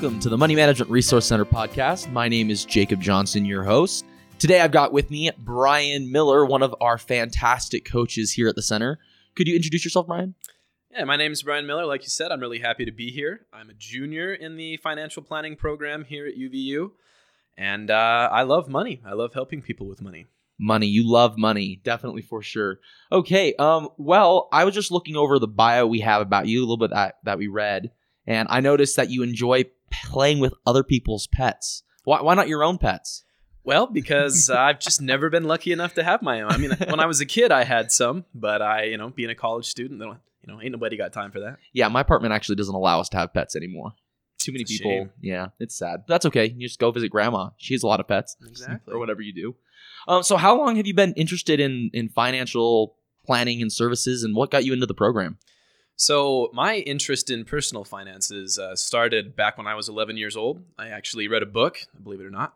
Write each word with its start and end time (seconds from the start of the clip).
Welcome 0.00 0.20
to 0.20 0.30
the 0.30 0.38
Money 0.38 0.56
Management 0.56 0.90
Resource 0.90 1.26
Center 1.26 1.44
podcast. 1.44 2.10
My 2.10 2.26
name 2.26 2.48
is 2.48 2.64
Jacob 2.64 3.02
Johnson, 3.02 3.44
your 3.44 3.64
host. 3.64 4.06
Today 4.38 4.62
I've 4.62 4.72
got 4.72 4.94
with 4.94 5.10
me 5.10 5.30
Brian 5.36 6.10
Miller, 6.10 6.46
one 6.46 6.62
of 6.62 6.74
our 6.80 6.96
fantastic 6.96 7.84
coaches 7.84 8.32
here 8.32 8.48
at 8.48 8.54
the 8.54 8.62
center. 8.62 8.98
Could 9.36 9.46
you 9.46 9.54
introduce 9.54 9.84
yourself, 9.84 10.06
Brian? 10.06 10.36
Yeah, 10.90 11.04
my 11.04 11.16
name 11.16 11.32
is 11.32 11.42
Brian 11.42 11.66
Miller. 11.66 11.84
Like 11.84 12.02
you 12.02 12.08
said, 12.08 12.32
I'm 12.32 12.40
really 12.40 12.60
happy 12.60 12.86
to 12.86 12.90
be 12.90 13.10
here. 13.10 13.44
I'm 13.52 13.68
a 13.68 13.74
junior 13.74 14.32
in 14.32 14.56
the 14.56 14.78
financial 14.78 15.22
planning 15.22 15.54
program 15.54 16.06
here 16.06 16.26
at 16.26 16.34
UVU, 16.34 16.92
and 17.58 17.90
uh, 17.90 18.30
I 18.32 18.44
love 18.44 18.70
money. 18.70 19.02
I 19.04 19.12
love 19.12 19.34
helping 19.34 19.60
people 19.60 19.86
with 19.86 20.00
money. 20.00 20.28
Money, 20.58 20.86
you 20.86 21.06
love 21.06 21.36
money, 21.36 21.78
definitely 21.84 22.22
for 22.22 22.40
sure. 22.40 22.80
Okay, 23.12 23.52
um, 23.56 23.90
well, 23.98 24.48
I 24.50 24.64
was 24.64 24.74
just 24.74 24.90
looking 24.90 25.16
over 25.16 25.38
the 25.38 25.46
bio 25.46 25.86
we 25.86 26.00
have 26.00 26.22
about 26.22 26.46
you, 26.46 26.60
a 26.60 26.62
little 26.62 26.78
bit 26.78 26.88
that 26.88 27.16
that 27.24 27.36
we 27.36 27.48
read, 27.48 27.90
and 28.26 28.48
I 28.50 28.60
noticed 28.60 28.96
that 28.96 29.10
you 29.10 29.22
enjoy 29.22 29.64
playing 29.90 30.40
with 30.40 30.54
other 30.66 30.82
people's 30.82 31.26
pets. 31.26 31.82
Why, 32.04 32.22
why 32.22 32.34
not 32.34 32.48
your 32.48 32.64
own 32.64 32.78
pets? 32.78 33.24
Well, 33.62 33.86
because 33.86 34.48
uh, 34.48 34.58
I've 34.58 34.80
just 34.80 35.00
never 35.00 35.28
been 35.28 35.44
lucky 35.44 35.72
enough 35.72 35.94
to 35.94 36.02
have 36.02 36.22
my 36.22 36.40
own. 36.40 36.50
I 36.50 36.56
mean, 36.56 36.70
when 36.88 37.00
I 37.00 37.06
was 37.06 37.20
a 37.20 37.26
kid, 37.26 37.52
I 37.52 37.64
had 37.64 37.92
some, 37.92 38.24
but 38.34 38.62
I, 38.62 38.84
you 38.84 38.96
know, 38.96 39.10
being 39.10 39.30
a 39.30 39.34
college 39.34 39.66
student, 39.66 40.00
you 40.00 40.16
know, 40.46 40.60
ain't 40.62 40.72
nobody 40.72 40.96
got 40.96 41.12
time 41.12 41.30
for 41.30 41.40
that. 41.40 41.58
Yeah, 41.72 41.88
my 41.88 42.00
apartment 42.00 42.32
actually 42.32 42.56
doesn't 42.56 42.74
allow 42.74 43.00
us 43.00 43.08
to 43.10 43.18
have 43.18 43.34
pets 43.34 43.54
anymore. 43.54 43.92
Too 44.38 44.52
many 44.52 44.64
people. 44.64 44.90
shame. 44.90 45.10
Yeah, 45.20 45.48
it's 45.58 45.76
sad. 45.76 46.04
That's 46.08 46.24
okay. 46.26 46.46
You 46.46 46.66
just 46.66 46.80
go 46.80 46.90
visit 46.90 47.10
grandma. 47.10 47.50
She 47.58 47.74
has 47.74 47.82
a 47.82 47.86
lot 47.86 48.00
of 48.00 48.08
pets. 48.08 48.36
Exactly. 48.46 48.94
Or 48.94 48.98
whatever 48.98 49.20
you 49.20 49.34
do. 49.34 49.54
Um, 50.08 50.22
so 50.22 50.38
how 50.38 50.56
long 50.56 50.76
have 50.76 50.86
you 50.86 50.94
been 50.94 51.12
interested 51.12 51.60
in 51.60 51.90
in 51.92 52.08
financial 52.08 52.96
planning 53.26 53.60
and 53.60 53.70
services 53.70 54.24
and 54.24 54.34
what 54.34 54.50
got 54.50 54.64
you 54.64 54.72
into 54.72 54.86
the 54.86 54.94
program? 54.94 55.38
So 56.00 56.48
my 56.54 56.76
interest 56.76 57.28
in 57.28 57.44
personal 57.44 57.84
finances 57.84 58.58
uh, 58.58 58.74
started 58.74 59.36
back 59.36 59.58
when 59.58 59.66
I 59.66 59.74
was 59.74 59.90
11 59.90 60.16
years 60.16 60.34
old. 60.34 60.64
I 60.78 60.88
actually 60.88 61.28
read 61.28 61.42
a 61.42 61.46
book, 61.46 61.80
believe 62.02 62.20
it 62.20 62.24
or 62.24 62.30
not. 62.30 62.54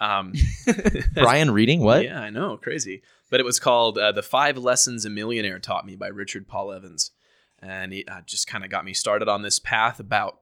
Um, 0.00 0.32
Brian 1.14 1.52
reading 1.52 1.82
what? 1.82 2.02
Yeah, 2.02 2.20
I 2.20 2.30
know, 2.30 2.56
crazy. 2.56 3.02
But 3.30 3.38
it 3.38 3.46
was 3.46 3.60
called 3.60 3.96
uh, 3.96 4.10
"The 4.10 4.24
Five 4.24 4.58
Lessons 4.58 5.04
a 5.04 5.10
Millionaire 5.10 5.60
Taught 5.60 5.86
Me" 5.86 5.94
by 5.94 6.08
Richard 6.08 6.48
Paul 6.48 6.72
Evans, 6.72 7.12
and 7.60 7.92
it 7.92 8.10
uh, 8.10 8.22
just 8.26 8.48
kind 8.48 8.64
of 8.64 8.70
got 8.70 8.84
me 8.84 8.92
started 8.92 9.28
on 9.28 9.42
this 9.42 9.60
path 9.60 10.00
about 10.00 10.40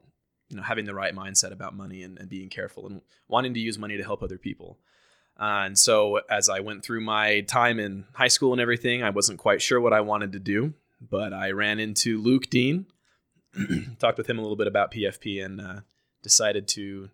you 0.48 0.56
know 0.56 0.62
having 0.62 0.86
the 0.86 0.94
right 0.94 1.14
mindset 1.14 1.52
about 1.52 1.76
money 1.76 2.02
and, 2.02 2.18
and 2.18 2.30
being 2.30 2.48
careful 2.48 2.86
and 2.86 3.02
wanting 3.28 3.52
to 3.52 3.60
use 3.60 3.76
money 3.76 3.98
to 3.98 4.04
help 4.04 4.22
other 4.22 4.38
people. 4.38 4.78
Uh, 5.38 5.66
and 5.66 5.78
so 5.78 6.20
as 6.30 6.48
I 6.48 6.60
went 6.60 6.82
through 6.82 7.02
my 7.02 7.42
time 7.42 7.78
in 7.78 8.06
high 8.14 8.28
school 8.28 8.52
and 8.52 8.60
everything, 8.60 9.02
I 9.02 9.10
wasn't 9.10 9.38
quite 9.38 9.60
sure 9.60 9.82
what 9.82 9.92
I 9.92 10.00
wanted 10.00 10.32
to 10.32 10.38
do, 10.38 10.72
but 11.00 11.32
I 11.32 11.50
ran 11.50 11.78
into 11.78 12.20
Luke 12.20 12.48
Dean, 12.50 12.86
talked 13.98 14.18
with 14.18 14.28
him 14.28 14.38
a 14.38 14.42
little 14.42 14.56
bit 14.56 14.66
about 14.66 14.92
PFP, 14.92 15.44
and 15.44 15.60
uh, 15.60 15.80
decided 16.22 16.68
to 16.68 17.10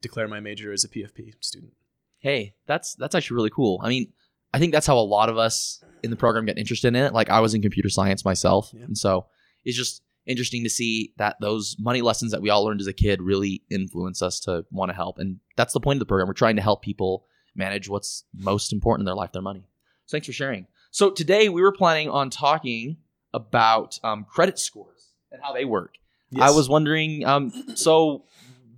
declare 0.00 0.28
my 0.28 0.40
major 0.40 0.72
as 0.72 0.84
a 0.84 0.88
PFP 0.88 1.32
student. 1.40 1.72
Hey, 2.18 2.54
that's 2.66 2.94
that's 2.94 3.14
actually 3.14 3.36
really 3.36 3.50
cool. 3.50 3.80
I 3.82 3.88
mean, 3.88 4.12
I 4.54 4.58
think 4.58 4.72
that's 4.72 4.86
how 4.86 4.98
a 4.98 5.00
lot 5.00 5.28
of 5.28 5.38
us 5.38 5.82
in 6.02 6.10
the 6.10 6.16
program 6.16 6.46
get 6.46 6.58
interested 6.58 6.88
in 6.88 6.96
it. 6.96 7.12
Like 7.12 7.30
I 7.30 7.40
was 7.40 7.54
in 7.54 7.62
computer 7.62 7.88
science 7.88 8.24
myself, 8.24 8.70
Yeah. 8.74 8.84
and 8.84 8.96
so 8.98 9.26
it's 9.64 9.76
just 9.76 10.02
interesting 10.26 10.64
to 10.64 10.70
see 10.70 11.12
that 11.18 11.36
those 11.40 11.76
money 11.78 12.02
lessons 12.02 12.32
that 12.32 12.42
we 12.42 12.50
all 12.50 12.64
learned 12.64 12.80
as 12.80 12.88
a 12.88 12.92
kid 12.92 13.22
really 13.22 13.62
influence 13.70 14.22
us 14.22 14.40
to 14.40 14.64
want 14.72 14.88
to 14.90 14.94
help. 14.94 15.18
And 15.18 15.38
that's 15.56 15.72
the 15.72 15.78
point 15.80 15.96
of 15.96 16.00
the 16.00 16.06
program. 16.06 16.26
We're 16.26 16.34
trying 16.34 16.56
to 16.56 16.62
help 16.62 16.82
people 16.82 17.26
manage 17.54 17.88
what's 17.88 18.24
most 18.34 18.72
important 18.72 19.02
in 19.02 19.06
their 19.06 19.14
life, 19.14 19.30
their 19.32 19.40
money. 19.42 19.68
So 20.06 20.16
thanks 20.16 20.26
for 20.26 20.32
sharing. 20.32 20.66
So 20.90 21.10
today 21.10 21.48
we 21.48 21.62
were 21.62 21.70
planning 21.72 22.10
on 22.10 22.30
talking 22.30 22.96
about 23.36 24.00
um, 24.02 24.24
credit 24.24 24.58
scores 24.58 25.12
and 25.30 25.40
how 25.42 25.52
they 25.52 25.64
work. 25.64 25.94
I 26.40 26.50
was 26.50 26.68
wondering, 26.68 27.24
um, 27.24 27.52
so 27.76 28.24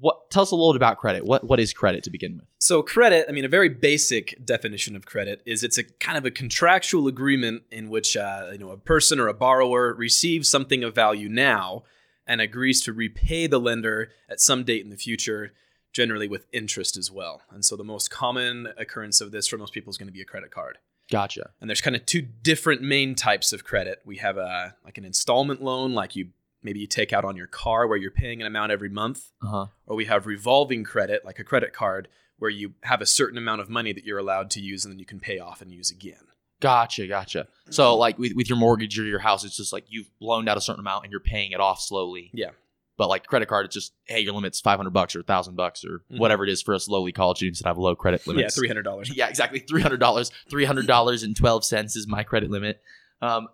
what? 0.00 0.30
Tell 0.30 0.42
us 0.42 0.50
a 0.50 0.54
little 0.54 0.72
bit 0.72 0.78
about 0.78 0.98
credit. 0.98 1.24
What 1.24 1.44
what 1.44 1.58
is 1.58 1.72
credit 1.72 2.04
to 2.04 2.10
begin 2.10 2.36
with? 2.36 2.46
So 2.58 2.82
credit, 2.82 3.26
I 3.28 3.32
mean, 3.32 3.44
a 3.44 3.48
very 3.48 3.68
basic 3.68 4.44
definition 4.44 4.94
of 4.96 5.06
credit 5.06 5.42
is 5.46 5.64
it's 5.64 5.78
a 5.78 5.84
kind 5.84 6.18
of 6.18 6.24
a 6.24 6.30
contractual 6.30 7.08
agreement 7.08 7.62
in 7.70 7.88
which 7.88 8.16
uh, 8.16 8.48
you 8.52 8.58
know 8.58 8.70
a 8.70 8.76
person 8.76 9.18
or 9.18 9.28
a 9.28 9.34
borrower 9.34 9.94
receives 9.94 10.48
something 10.48 10.84
of 10.84 10.94
value 10.94 11.28
now 11.28 11.84
and 12.26 12.40
agrees 12.40 12.82
to 12.82 12.92
repay 12.92 13.46
the 13.46 13.58
lender 13.58 14.10
at 14.28 14.40
some 14.40 14.62
date 14.62 14.84
in 14.84 14.90
the 14.90 14.96
future, 14.96 15.52
generally 15.92 16.28
with 16.28 16.46
interest 16.52 16.96
as 16.96 17.10
well. 17.10 17.40
And 17.50 17.64
so 17.64 17.74
the 17.74 17.84
most 17.84 18.10
common 18.10 18.68
occurrence 18.76 19.22
of 19.22 19.30
this 19.30 19.48
for 19.48 19.56
most 19.56 19.72
people 19.72 19.90
is 19.90 19.96
going 19.96 20.08
to 20.08 20.12
be 20.12 20.20
a 20.20 20.26
credit 20.26 20.50
card. 20.50 20.78
Gotcha. 21.10 21.50
And 21.60 21.68
there's 21.70 21.80
kind 21.80 21.96
of 21.96 22.04
two 22.06 22.20
different 22.22 22.82
main 22.82 23.14
types 23.14 23.52
of 23.52 23.64
credit. 23.64 24.00
We 24.04 24.16
have 24.18 24.36
a 24.36 24.74
like 24.84 24.98
an 24.98 25.04
installment 25.04 25.62
loan, 25.62 25.94
like 25.94 26.14
you 26.16 26.28
maybe 26.62 26.80
you 26.80 26.86
take 26.86 27.12
out 27.12 27.24
on 27.24 27.36
your 27.36 27.46
car 27.46 27.86
where 27.86 27.96
you're 27.96 28.10
paying 28.10 28.40
an 28.40 28.46
amount 28.46 28.72
every 28.72 28.88
month 28.88 29.30
Uh 29.42 29.46
huh. 29.48 29.66
or 29.86 29.96
we 29.96 30.04
have 30.06 30.26
revolving 30.26 30.84
credit, 30.84 31.24
like 31.24 31.38
a 31.38 31.44
credit 31.44 31.72
card, 31.72 32.08
where 32.38 32.50
you 32.50 32.74
have 32.82 33.00
a 33.00 33.06
certain 33.06 33.38
amount 33.38 33.60
of 33.60 33.68
money 33.70 33.92
that 33.92 34.04
you're 34.04 34.18
allowed 34.18 34.50
to 34.50 34.60
use 34.60 34.84
and 34.84 34.92
then 34.92 34.98
you 34.98 35.06
can 35.06 35.20
pay 35.20 35.38
off 35.38 35.62
and 35.62 35.72
use 35.72 35.90
again. 35.90 36.24
Gotcha, 36.60 37.06
gotcha. 37.06 37.46
So, 37.70 37.96
like 37.96 38.18
with, 38.18 38.32
with 38.34 38.48
your 38.48 38.58
mortgage 38.58 38.98
or 38.98 39.04
your 39.04 39.20
house, 39.20 39.44
it's 39.44 39.56
just 39.56 39.72
like 39.72 39.84
you've 39.88 40.10
loaned 40.20 40.48
out 40.48 40.56
a 40.56 40.60
certain 40.60 40.80
amount 40.80 41.04
and 41.04 41.12
you're 41.12 41.20
paying 41.20 41.52
it 41.52 41.60
off 41.60 41.80
slowly. 41.80 42.30
Yeah. 42.34 42.50
But 42.98 43.08
like 43.08 43.26
credit 43.26 43.48
card, 43.48 43.64
it's 43.64 43.74
just 43.74 43.94
hey, 44.04 44.20
your 44.20 44.34
limit's 44.34 44.60
five 44.60 44.76
hundred 44.78 44.90
bucks 44.90 45.16
or 45.16 45.22
thousand 45.22 45.54
bucks 45.56 45.84
or 45.84 46.02
Mhm. 46.12 46.18
whatever 46.18 46.44
it 46.44 46.50
is 46.50 46.60
for 46.60 46.74
us 46.74 46.88
lowly 46.88 47.12
college 47.12 47.38
students 47.38 47.62
that 47.62 47.68
have 47.68 47.78
low 47.78 47.94
credit 47.96 48.26
limits. 48.26 48.54
Yeah, 48.54 48.60
three 48.60 48.68
hundred 48.68 48.82
dollars. 48.82 49.10
Yeah, 49.16 49.28
exactly. 49.28 49.60
Three 49.60 49.80
hundred 49.82 50.00
dollars. 50.00 50.30
Three 50.50 50.66
hundred 50.66 50.86
dollars 50.86 51.22
and 51.22 51.34
twelve 51.34 51.64
cents 51.64 51.96
is 51.96 52.06
my 52.06 52.24
credit 52.24 52.50
limit. 52.50 52.82
Um, 53.22 53.48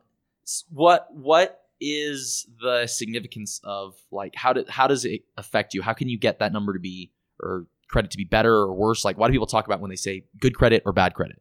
what 0.71 1.09
what 1.13 1.61
is 1.81 2.47
the 2.61 2.87
significance 2.87 3.61
of 3.65 3.95
like 4.11 4.35
how 4.35 4.53
do 4.53 4.65
how 4.69 4.87
does 4.87 5.05
it 5.05 5.23
affect 5.37 5.75
you? 5.75 5.83
How 5.83 5.93
can 5.93 6.09
you 6.09 6.19
get 6.19 6.39
that 6.39 6.53
number 6.53 6.73
to 6.73 6.79
be 6.81 7.13
or 7.41 7.67
credit 7.89 8.11
to 8.13 8.17
be 8.17 8.25
better 8.25 8.55
or 8.55 8.73
worse? 8.73 9.05
Like, 9.05 9.19
why 9.19 9.29
do 9.29 9.33
people 9.33 9.47
talk 9.47 9.67
about 9.67 9.81
when 9.81 9.91
they 9.91 9.97
say 9.97 10.25
good 10.41 10.57
credit 10.57 10.83
or 10.87 10.93
bad 10.93 11.15
credit? 11.15 11.41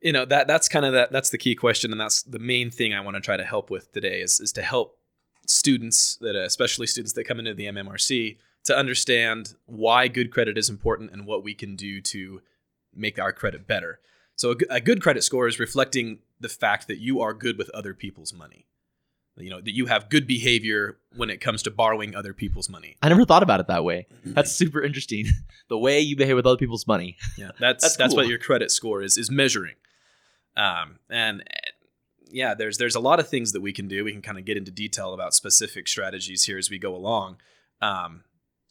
You 0.00 0.12
know 0.12 0.24
that 0.26 0.46
that's 0.46 0.68
kind 0.68 0.84
of 0.84 0.92
that 0.92 1.12
that's 1.12 1.30
the 1.30 1.38
key 1.38 1.54
question, 1.54 1.90
and 1.92 2.00
that's 2.00 2.22
the 2.22 2.38
main 2.38 2.70
thing 2.70 2.92
I 2.94 3.00
want 3.00 3.16
to 3.16 3.20
try 3.20 3.36
to 3.36 3.44
help 3.44 3.70
with 3.70 3.92
today 3.92 4.20
is 4.20 4.40
is 4.40 4.52
to 4.52 4.62
help 4.62 4.98
students 5.46 6.16
that 6.16 6.36
uh, 6.36 6.44
especially 6.44 6.86
students 6.86 7.12
that 7.14 7.24
come 7.24 7.38
into 7.38 7.54
the 7.54 7.66
MMRC 7.66 8.36
to 8.64 8.76
understand 8.76 9.54
why 9.66 10.08
good 10.08 10.30
credit 10.30 10.56
is 10.56 10.68
important 10.70 11.10
and 11.12 11.26
what 11.26 11.42
we 11.42 11.54
can 11.54 11.76
do 11.76 12.00
to 12.00 12.40
make 12.94 13.18
our 13.18 13.32
credit 13.32 13.66
better. 13.66 14.00
So 14.36 14.54
a 14.70 14.80
good 14.80 15.02
credit 15.02 15.22
score 15.22 15.46
is 15.46 15.58
reflecting 15.58 16.18
the 16.40 16.48
fact 16.48 16.88
that 16.88 16.98
you 16.98 17.20
are 17.20 17.34
good 17.34 17.58
with 17.58 17.70
other 17.70 17.94
people's 17.94 18.32
money. 18.32 18.66
You 19.36 19.48
know 19.48 19.62
that 19.62 19.74
you 19.74 19.86
have 19.86 20.10
good 20.10 20.26
behavior 20.26 20.98
when 21.16 21.30
it 21.30 21.40
comes 21.40 21.62
to 21.62 21.70
borrowing 21.70 22.14
other 22.14 22.34
people's 22.34 22.68
money. 22.68 22.96
I 23.00 23.08
never 23.08 23.24
thought 23.24 23.42
about 23.42 23.60
it 23.60 23.66
that 23.68 23.82
way. 23.82 24.06
That's 24.24 24.52
super 24.52 24.82
interesting. 24.82 25.26
the 25.68 25.78
way 25.78 26.00
you 26.00 26.16
behave 26.16 26.36
with 26.36 26.44
other 26.44 26.58
people's 26.58 26.86
money. 26.86 27.16
Yeah, 27.38 27.52
that's 27.58 27.82
That's 27.82 27.96
that's, 27.96 28.10
cool. 28.10 28.18
what 28.18 28.28
your 28.28 28.38
credit 28.38 28.70
score 28.70 29.02
is 29.02 29.16
is 29.16 29.30
measuring. 29.30 29.76
Um, 30.54 30.98
and 31.08 31.42
yeah, 32.32 32.54
there's 32.54 32.78
there's 32.78 32.94
a 32.94 33.00
lot 33.00 33.20
of 33.20 33.28
things 33.28 33.52
that 33.52 33.60
we 33.60 33.72
can 33.72 33.88
do. 33.88 34.04
We 34.04 34.12
can 34.12 34.22
kind 34.22 34.38
of 34.38 34.44
get 34.44 34.56
into 34.56 34.70
detail 34.70 35.14
about 35.14 35.34
specific 35.34 35.88
strategies 35.88 36.44
here 36.44 36.58
as 36.58 36.70
we 36.70 36.78
go 36.78 36.94
along. 36.94 37.36
Um, 37.80 38.24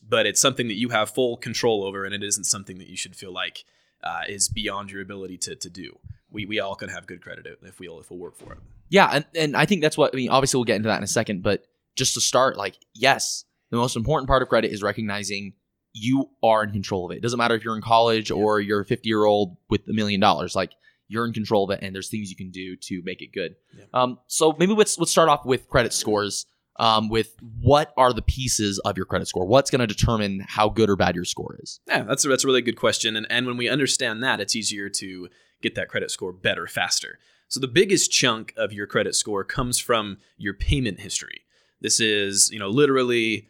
but 0.07 0.25
it's 0.25 0.41
something 0.41 0.67
that 0.67 0.75
you 0.75 0.89
have 0.89 1.11
full 1.11 1.37
control 1.37 1.83
over, 1.83 2.05
and 2.05 2.13
it 2.13 2.23
isn't 2.23 2.45
something 2.45 2.77
that 2.79 2.87
you 2.87 2.97
should 2.97 3.15
feel 3.15 3.31
like 3.31 3.65
uh, 4.03 4.21
is 4.27 4.49
beyond 4.49 4.91
your 4.91 5.01
ability 5.01 5.37
to 5.39 5.55
to 5.55 5.69
do. 5.69 5.99
We 6.29 6.45
we 6.45 6.59
all 6.59 6.75
can 6.75 6.89
have 6.89 7.07
good 7.07 7.21
credit 7.21 7.45
if 7.61 7.79
we'll 7.79 7.99
if 7.99 8.09
we'll 8.09 8.19
work 8.19 8.37
for 8.37 8.53
it. 8.53 8.59
Yeah, 8.89 9.09
and, 9.13 9.25
and 9.35 9.55
I 9.55 9.65
think 9.65 9.81
that's 9.81 9.97
what 9.97 10.13
I 10.13 10.17
mean. 10.17 10.29
Obviously, 10.29 10.57
we'll 10.57 10.65
get 10.65 10.75
into 10.75 10.89
that 10.89 10.97
in 10.97 11.03
a 11.03 11.07
second, 11.07 11.43
but 11.43 11.63
just 11.95 12.13
to 12.15 12.21
start, 12.21 12.57
like, 12.57 12.77
yes, 12.93 13.45
the 13.69 13.77
most 13.77 13.95
important 13.95 14.27
part 14.27 14.41
of 14.41 14.49
credit 14.49 14.71
is 14.71 14.81
recognizing 14.81 15.53
you 15.93 16.29
are 16.41 16.63
in 16.63 16.71
control 16.71 17.05
of 17.05 17.11
it. 17.11 17.17
It 17.17 17.21
doesn't 17.21 17.37
matter 17.37 17.55
if 17.55 17.63
you're 17.63 17.75
in 17.75 17.81
college 17.81 18.31
or 18.31 18.59
you're 18.59 18.81
a 18.81 18.85
50 18.85 19.07
year 19.07 19.25
old 19.25 19.57
with 19.69 19.81
a 19.89 19.93
million 19.93 20.19
dollars. 20.19 20.55
Like, 20.55 20.71
you're 21.11 21.25
in 21.25 21.33
control 21.33 21.63
of 21.65 21.69
it, 21.71 21.83
and 21.83 21.93
there's 21.93 22.09
things 22.09 22.29
you 22.29 22.35
can 22.35 22.51
do 22.51 22.75
to 22.75 23.01
make 23.03 23.21
it 23.21 23.31
good. 23.33 23.55
Yeah. 23.77 23.85
Um, 23.93 24.19
so 24.27 24.55
maybe 24.57 24.73
let's 24.73 24.97
let's 24.97 25.11
start 25.11 25.29
off 25.29 25.45
with 25.45 25.67
credit 25.67 25.93
scores. 25.93 26.45
Um, 26.77 27.09
with 27.09 27.35
what 27.59 27.93
are 27.97 28.13
the 28.13 28.21
pieces 28.21 28.79
of 28.79 28.97
your 28.97 29.05
credit 29.05 29.27
score? 29.27 29.45
What's 29.45 29.69
going 29.69 29.81
to 29.81 29.87
determine 29.87 30.45
how 30.47 30.69
good 30.69 30.89
or 30.89 30.95
bad 30.95 31.15
your 31.15 31.25
score 31.25 31.59
is? 31.61 31.79
Yeah, 31.85 32.03
that's 32.03 32.25
a, 32.25 32.29
that's 32.29 32.45
a 32.45 32.47
really 32.47 32.61
good 32.61 32.77
question. 32.77 33.15
And, 33.15 33.27
and 33.29 33.45
when 33.45 33.57
we 33.57 33.69
understand 33.69 34.23
that, 34.23 34.39
it's 34.39 34.55
easier 34.55 34.89
to 34.89 35.27
get 35.61 35.75
that 35.75 35.89
credit 35.89 36.09
score 36.09 36.31
better 36.31 36.65
faster. 36.67 37.19
So 37.49 37.59
the 37.59 37.67
biggest 37.67 38.09
chunk 38.09 38.53
of 38.55 38.71
your 38.71 38.87
credit 38.87 39.15
score 39.15 39.43
comes 39.43 39.77
from 39.79 40.17
your 40.37 40.53
payment 40.53 41.01
history. 41.01 41.41
This 41.81 41.99
is, 41.99 42.49
you 42.51 42.57
know, 42.57 42.69
literally 42.69 43.49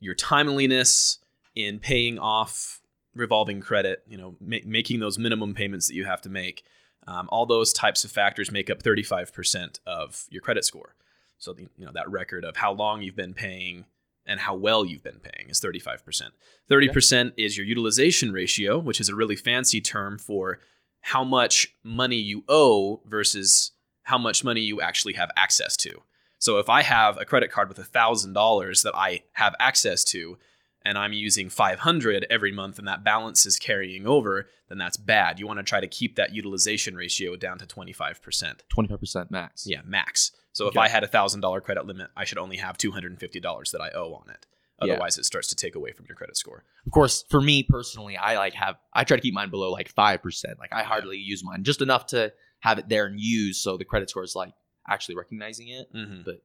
your 0.00 0.16
timeliness 0.16 1.18
in 1.54 1.78
paying 1.78 2.18
off 2.18 2.80
revolving 3.14 3.60
credit, 3.60 4.02
you 4.08 4.18
know, 4.18 4.34
ma- 4.40 4.66
making 4.66 5.00
those 5.00 5.18
minimum 5.18 5.54
payments 5.54 5.86
that 5.86 5.94
you 5.94 6.04
have 6.04 6.20
to 6.22 6.28
make. 6.28 6.64
Um, 7.06 7.28
all 7.30 7.46
those 7.46 7.72
types 7.72 8.04
of 8.04 8.10
factors 8.10 8.50
make 8.50 8.68
up 8.68 8.82
35% 8.82 9.78
of 9.86 10.26
your 10.28 10.42
credit 10.42 10.64
score. 10.64 10.94
So, 11.38 11.52
the, 11.52 11.68
you 11.76 11.84
know, 11.84 11.92
that 11.94 12.10
record 12.10 12.44
of 12.44 12.56
how 12.56 12.72
long 12.72 13.02
you've 13.02 13.16
been 13.16 13.34
paying 13.34 13.84
and 14.26 14.40
how 14.40 14.54
well 14.56 14.84
you've 14.84 15.04
been 15.04 15.20
paying 15.20 15.48
is 15.48 15.60
35%. 15.60 16.30
30% 16.70 17.32
is 17.36 17.56
your 17.56 17.66
utilization 17.66 18.32
ratio, 18.32 18.78
which 18.78 19.00
is 19.00 19.08
a 19.08 19.14
really 19.14 19.36
fancy 19.36 19.80
term 19.80 20.18
for 20.18 20.58
how 21.00 21.22
much 21.22 21.68
money 21.84 22.16
you 22.16 22.42
owe 22.48 23.00
versus 23.06 23.72
how 24.02 24.18
much 24.18 24.42
money 24.42 24.60
you 24.60 24.80
actually 24.80 25.12
have 25.12 25.30
access 25.36 25.76
to. 25.76 26.02
So 26.38 26.58
if 26.58 26.68
I 26.68 26.82
have 26.82 27.18
a 27.20 27.24
credit 27.24 27.50
card 27.50 27.68
with 27.68 27.78
$1,000 27.78 28.82
that 28.82 28.94
I 28.94 29.22
have 29.32 29.54
access 29.60 30.04
to, 30.04 30.38
and 30.86 30.96
I'm 30.96 31.12
using 31.12 31.50
500 31.50 32.26
every 32.30 32.52
month 32.52 32.78
and 32.78 32.86
that 32.86 33.02
balance 33.02 33.44
is 33.44 33.58
carrying 33.58 34.06
over, 34.06 34.48
then 34.68 34.78
that's 34.78 34.96
bad. 34.96 35.40
You 35.40 35.46
want 35.46 35.58
to 35.58 35.64
try 35.64 35.80
to 35.80 35.86
keep 35.88 36.16
that 36.16 36.32
utilization 36.32 36.94
ratio 36.94 37.34
down 37.34 37.58
to 37.58 37.66
25%. 37.66 38.60
25% 38.70 39.30
max. 39.30 39.66
Yeah, 39.66 39.80
max. 39.84 40.30
So 40.52 40.68
if 40.68 40.76
I 40.76 40.88
had 40.88 41.04
a 41.04 41.08
$1,000 41.08 41.62
credit 41.62 41.86
limit, 41.86 42.08
I 42.16 42.24
should 42.24 42.38
only 42.38 42.56
have 42.58 42.78
$250 42.78 43.72
that 43.72 43.80
I 43.80 43.90
owe 43.90 44.14
on 44.14 44.30
it. 44.30 44.46
Yeah. 44.80 44.92
Otherwise, 44.92 45.18
it 45.18 45.24
starts 45.24 45.48
to 45.48 45.56
take 45.56 45.74
away 45.74 45.92
from 45.92 46.06
your 46.06 46.16
credit 46.16 46.36
score. 46.36 46.62
Of 46.86 46.92
course, 46.92 47.24
for 47.28 47.40
me 47.40 47.62
personally, 47.62 48.16
I 48.16 48.36
like 48.36 48.54
have 48.54 48.76
I 48.92 49.04
try 49.04 49.16
to 49.16 49.22
keep 49.22 49.34
mine 49.34 49.50
below 49.50 49.72
like 49.72 49.92
5%. 49.92 50.44
Like 50.58 50.72
I 50.72 50.82
hardly 50.82 51.16
use 51.16 51.42
mine, 51.42 51.64
just 51.64 51.82
enough 51.82 52.06
to 52.08 52.32
have 52.60 52.78
it 52.78 52.88
there 52.88 53.06
and 53.06 53.18
use 53.18 53.58
so 53.60 53.76
the 53.76 53.84
credit 53.84 54.10
score 54.10 54.22
is 54.22 54.36
like 54.36 54.52
actually 54.88 55.16
recognizing 55.16 55.68
it. 55.68 55.92
Mm-hmm. 55.94 56.22
But 56.24 56.42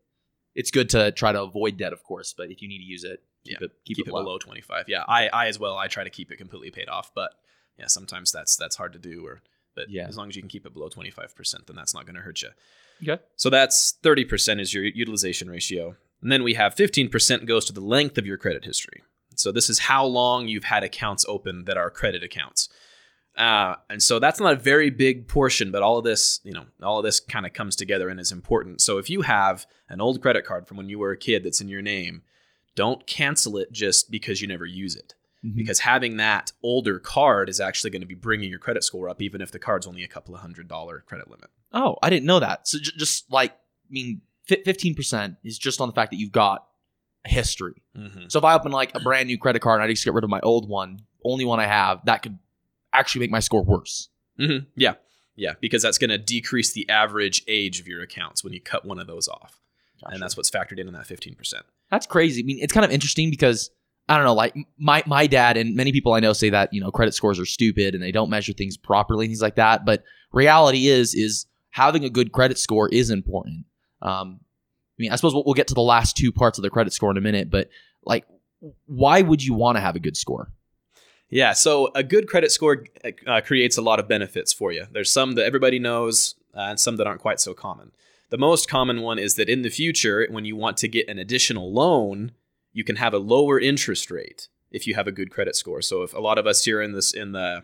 it's 0.55 0.71
good 0.71 0.89
to 0.91 1.11
try 1.11 1.31
to 1.31 1.41
avoid 1.41 1.77
debt, 1.77 1.93
of 1.93 2.03
course, 2.03 2.33
but 2.37 2.51
if 2.51 2.61
you 2.61 2.67
need 2.67 2.79
to 2.79 2.83
use 2.83 3.03
it, 3.03 3.23
keep 3.45 3.59
Yeah, 3.59 3.65
it 3.65 3.71
keep, 3.85 3.97
keep, 3.97 4.07
it, 4.07 4.09
it 4.09 4.13
below 4.13 4.37
25 4.37 4.85
yeah. 4.87 5.03
I, 5.07 5.27
I 5.29 5.47
as 5.47 5.57
well 5.57 5.75
i 5.75 5.87
try 5.87 6.03
to 6.03 6.11
keep 6.11 6.31
it 6.31 6.37
completely 6.37 6.69
paid 6.69 6.89
off 6.89 7.11
but 7.15 7.31
yeah 7.79 7.87
sometimes 7.87 8.31
that's 8.31 8.55
that's 8.55 8.75
hard 8.75 8.93
to 8.93 8.99
do 8.99 9.25
or 9.25 9.41
but 9.73 9.89
Yeah. 9.89 10.07
as 10.07 10.15
long 10.15 10.29
as 10.29 10.35
you 10.35 10.43
can 10.43 10.49
keep 10.49 10.65
it 10.67 10.73
below 10.73 10.89
25% 10.89 11.65
then 11.65 11.75
that's 11.75 11.95
not 11.95 12.05
going 12.05 12.13
to 12.15 12.21
hurt 12.21 12.43
you 12.43 12.49
Okay. 13.01 13.19
so 13.35 13.49
that's 13.49 13.97
30% 14.03 14.59
is 14.59 14.75
your 14.75 14.83
utilization 14.83 15.49
ratio. 15.49 15.95
And 16.21 16.31
then 16.31 16.43
we 16.43 16.53
have 16.53 16.75
15% 16.75 17.45
goes 17.47 17.65
to 17.65 17.73
the 17.73 17.81
length 17.81 18.19
of 18.19 18.27
your 18.27 18.37
credit 18.37 18.63
history. 18.63 19.01
So 19.35 19.51
this 19.51 19.71
is 19.71 19.79
how 19.79 20.05
long 20.05 20.47
you've 20.47 20.65
had 20.65 20.83
accounts 20.83 21.25
open 21.27 21.65
that 21.65 21.77
are 21.77 21.89
credit 21.89 22.21
accounts 22.21 22.69
uh, 23.37 23.75
and 23.89 24.01
so 24.03 24.19
that's 24.19 24.39
not 24.39 24.53
a 24.53 24.57
very 24.57 24.89
big 24.89 25.27
portion, 25.27 25.71
but 25.71 25.81
all 25.81 25.97
of 25.97 26.03
this, 26.03 26.39
you 26.43 26.51
know, 26.53 26.65
all 26.83 26.99
of 26.99 27.03
this 27.03 27.19
kind 27.19 27.45
of 27.45 27.53
comes 27.53 27.75
together 27.75 28.09
and 28.09 28.19
is 28.19 28.31
important. 28.31 28.81
So 28.81 28.97
if 28.97 29.09
you 29.09 29.21
have 29.21 29.65
an 29.89 30.01
old 30.01 30.21
credit 30.21 30.45
card 30.45 30.67
from 30.67 30.77
when 30.77 30.89
you 30.89 30.99
were 30.99 31.11
a 31.11 31.17
kid 31.17 31.43
that's 31.43 31.61
in 31.61 31.69
your 31.69 31.81
name, 31.81 32.23
don't 32.75 33.05
cancel 33.07 33.57
it 33.57 33.71
just 33.71 34.11
because 34.11 34.41
you 34.41 34.47
never 34.47 34.65
use 34.65 34.95
it. 34.95 35.13
Mhm. 35.45 35.55
Because 35.55 35.79
having 35.79 36.17
that 36.17 36.51
older 36.61 36.99
card 36.99 37.49
is 37.49 37.59
actually 37.59 37.89
going 37.89 38.01
to 38.01 38.07
be 38.07 38.15
bringing 38.15 38.49
your 38.49 38.59
credit 38.59 38.83
score 38.83 39.09
up, 39.09 39.21
even 39.21 39.41
if 39.41 39.51
the 39.51 39.59
card's 39.59 39.87
only 39.87 40.03
a 40.03 40.07
couple 40.07 40.35
of 40.35 40.41
hundred 40.41 40.67
dollar 40.67 41.03
credit 41.07 41.29
limit. 41.29 41.49
Oh, 41.73 41.97
I 42.03 42.09
didn't 42.09 42.25
know 42.25 42.39
that. 42.39 42.67
So 42.67 42.77
j- 42.79 42.91
just 42.97 43.31
like, 43.31 43.51
I 43.51 43.89
mean, 43.91 44.21
15% 44.49 45.37
is 45.43 45.57
just 45.57 45.81
on 45.81 45.87
the 45.87 45.93
fact 45.93 46.11
that 46.11 46.17
you've 46.17 46.31
got 46.31 46.67
a 47.25 47.29
history. 47.29 47.81
Mm-hmm. 47.97 48.25
So 48.27 48.39
if 48.39 48.45
I 48.45 48.53
open 48.53 48.71
like 48.71 48.93
a 48.95 48.99
brand 48.99 49.27
new 49.27 49.37
credit 49.37 49.61
card 49.61 49.79
and 49.81 49.87
I 49.89 49.91
just 49.93 50.03
get 50.03 50.13
rid 50.13 50.23
of 50.23 50.29
my 50.29 50.39
old 50.41 50.67
one, 50.67 51.01
only 51.23 51.45
one 51.45 51.59
I 51.59 51.67
have, 51.67 52.05
that 52.05 52.21
could 52.23 52.37
actually 52.93 53.21
make 53.21 53.31
my 53.31 53.39
score 53.39 53.63
worse. 53.63 54.09
Mm-hmm. 54.39 54.65
Yeah, 54.75 54.95
yeah, 55.35 55.53
because 55.59 55.81
that's 55.81 55.97
going 55.97 56.09
to 56.09 56.17
decrease 56.17 56.73
the 56.73 56.89
average 56.89 57.43
age 57.47 57.79
of 57.79 57.87
your 57.87 58.01
accounts 58.01 58.43
when 58.43 58.53
you 58.53 58.61
cut 58.61 58.85
one 58.85 58.99
of 58.99 59.07
those 59.07 59.27
off, 59.27 59.59
Gotcha. 60.01 60.13
and 60.13 60.21
that's 60.21 60.35
what's 60.37 60.49
factored 60.49 60.79
in 60.79 60.87
in 60.87 60.93
that 60.93 61.07
fifteen 61.07 61.35
percent. 61.35 61.65
That's 61.89 62.05
crazy. 62.05 62.41
I 62.41 62.45
mean, 62.45 62.59
it's 62.61 62.73
kind 62.73 62.85
of 62.85 62.91
interesting 62.91 63.29
because 63.29 63.69
I 64.09 64.15
don't 64.15 64.25
know, 64.25 64.33
like 64.33 64.55
my 64.77 65.03
my 65.05 65.27
dad 65.27 65.57
and 65.57 65.75
many 65.75 65.91
people 65.91 66.13
I 66.13 66.19
know 66.19 66.33
say 66.33 66.49
that 66.49 66.73
you 66.73 66.81
know 66.81 66.91
credit 66.91 67.13
scores 67.13 67.39
are 67.39 67.45
stupid 67.45 67.93
and 67.93 68.03
they 68.03 68.11
don't 68.11 68.29
measure 68.29 68.53
things 68.53 68.77
properly 68.77 69.25
and 69.25 69.31
things 69.31 69.41
like 69.41 69.55
that. 69.55 69.85
But 69.85 70.03
reality 70.31 70.87
is 70.87 71.13
is 71.13 71.45
having 71.69 72.03
a 72.03 72.09
good 72.09 72.31
credit 72.31 72.57
score 72.57 72.89
is 72.89 73.09
important. 73.09 73.65
Um, 74.01 74.39
I 74.41 74.97
mean, 75.01 75.11
I 75.11 75.15
suppose 75.15 75.33
we'll, 75.33 75.43
we'll 75.45 75.53
get 75.53 75.67
to 75.67 75.73
the 75.73 75.81
last 75.81 76.17
two 76.17 76.31
parts 76.31 76.57
of 76.57 76.63
the 76.63 76.69
credit 76.69 76.93
score 76.93 77.11
in 77.11 77.17
a 77.17 77.21
minute, 77.21 77.49
but 77.49 77.69
like, 78.03 78.25
why 78.85 79.21
would 79.21 79.43
you 79.43 79.53
want 79.53 79.77
to 79.77 79.79
have 79.81 79.95
a 79.95 79.99
good 79.99 80.17
score? 80.17 80.51
Yeah, 81.31 81.53
so 81.53 81.89
a 81.95 82.03
good 82.03 82.27
credit 82.27 82.51
score 82.51 82.85
uh, 83.25 83.41
creates 83.41 83.77
a 83.77 83.81
lot 83.81 83.99
of 83.99 84.07
benefits 84.07 84.51
for 84.51 84.71
you. 84.71 84.85
There's 84.91 85.11
some 85.11 85.33
that 85.35 85.45
everybody 85.45 85.79
knows 85.79 86.35
uh, 86.55 86.59
and 86.61 86.79
some 86.79 86.97
that 86.97 87.07
aren't 87.07 87.21
quite 87.21 87.39
so 87.39 87.53
common. 87.53 87.93
The 88.29 88.37
most 88.37 88.69
common 88.69 89.01
one 89.01 89.17
is 89.17 89.35
that 89.35 89.49
in 89.49 89.61
the 89.61 89.69
future, 89.69 90.27
when 90.29 90.45
you 90.45 90.55
want 90.55 90.77
to 90.77 90.87
get 90.87 91.07
an 91.09 91.17
additional 91.17 91.71
loan, 91.71 92.33
you 92.73 92.83
can 92.83 92.97
have 92.97 93.13
a 93.13 93.17
lower 93.17 93.59
interest 93.59 94.11
rate 94.11 94.49
if 94.71 94.87
you 94.87 94.95
have 94.95 95.07
a 95.07 95.11
good 95.11 95.31
credit 95.31 95.55
score. 95.55 95.81
So 95.81 96.03
if 96.03 96.13
a 96.13 96.19
lot 96.19 96.37
of 96.37 96.47
us 96.47 96.63
here 96.63 96.81
in 96.81 96.93
this 96.93 97.13
in 97.13 97.31
the 97.31 97.63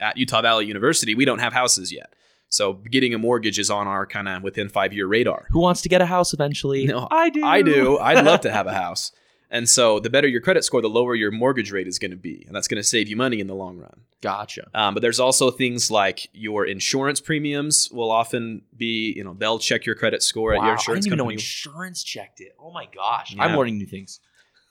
at 0.00 0.16
Utah 0.16 0.42
Valley 0.42 0.66
University, 0.66 1.14
we 1.14 1.24
don't 1.24 1.40
have 1.40 1.52
houses 1.52 1.92
yet. 1.92 2.14
So 2.48 2.74
getting 2.74 3.12
a 3.12 3.18
mortgage 3.18 3.58
is 3.58 3.70
on 3.70 3.86
our 3.86 4.06
kind 4.06 4.28
of 4.28 4.42
within 4.42 4.68
5-year 4.68 5.06
radar. 5.06 5.46
Who 5.50 5.60
wants 5.60 5.82
to 5.82 5.88
get 5.88 6.00
a 6.00 6.06
house 6.06 6.32
eventually? 6.32 6.86
No, 6.86 7.08
I 7.10 7.28
do. 7.28 7.44
I 7.44 7.62
do. 7.62 7.98
I'd 7.98 8.24
love 8.24 8.42
to 8.42 8.52
have 8.58 8.66
a 8.66 8.72
house. 8.72 9.12
And 9.50 9.68
so 9.68 10.00
the 10.00 10.10
better 10.10 10.26
your 10.26 10.40
credit 10.40 10.64
score, 10.64 10.80
the 10.82 10.88
lower 10.90 11.14
your 11.14 11.30
mortgage 11.30 11.70
rate 11.70 11.86
is 11.86 11.98
going 12.00 12.10
to 12.10 12.16
be, 12.16 12.42
and 12.46 12.54
that's 12.54 12.66
going 12.66 12.80
to 12.80 12.84
save 12.84 13.08
you 13.08 13.14
money 13.16 13.38
in 13.38 13.46
the 13.46 13.54
long 13.54 13.78
run. 13.78 14.00
gotcha. 14.20 14.68
Um, 14.74 14.92
but 14.94 15.00
there's 15.02 15.20
also 15.20 15.52
things 15.52 15.88
like 15.90 16.28
your 16.32 16.66
insurance 16.66 17.20
premiums 17.20 17.88
will 17.92 18.10
often 18.10 18.62
be, 18.76 19.12
you 19.16 19.22
know, 19.22 19.34
they'll 19.38 19.60
check 19.60 19.86
your 19.86 19.94
credit 19.94 20.22
score 20.22 20.52
at 20.52 20.58
Wow, 20.58 20.64
your 20.64 20.72
I 20.72 20.74
insurance 20.74 21.04
didn't 21.04 21.06
even 21.12 21.18
know 21.18 21.24
company. 21.24 21.34
insurance 21.34 22.02
checked 22.02 22.40
it. 22.40 22.56
Oh 22.60 22.72
my 22.72 22.88
gosh, 22.92 23.34
Yeah. 23.36 23.44
I'm 23.44 23.56
learning 23.56 23.78
new 23.78 23.86
things. 23.86 24.18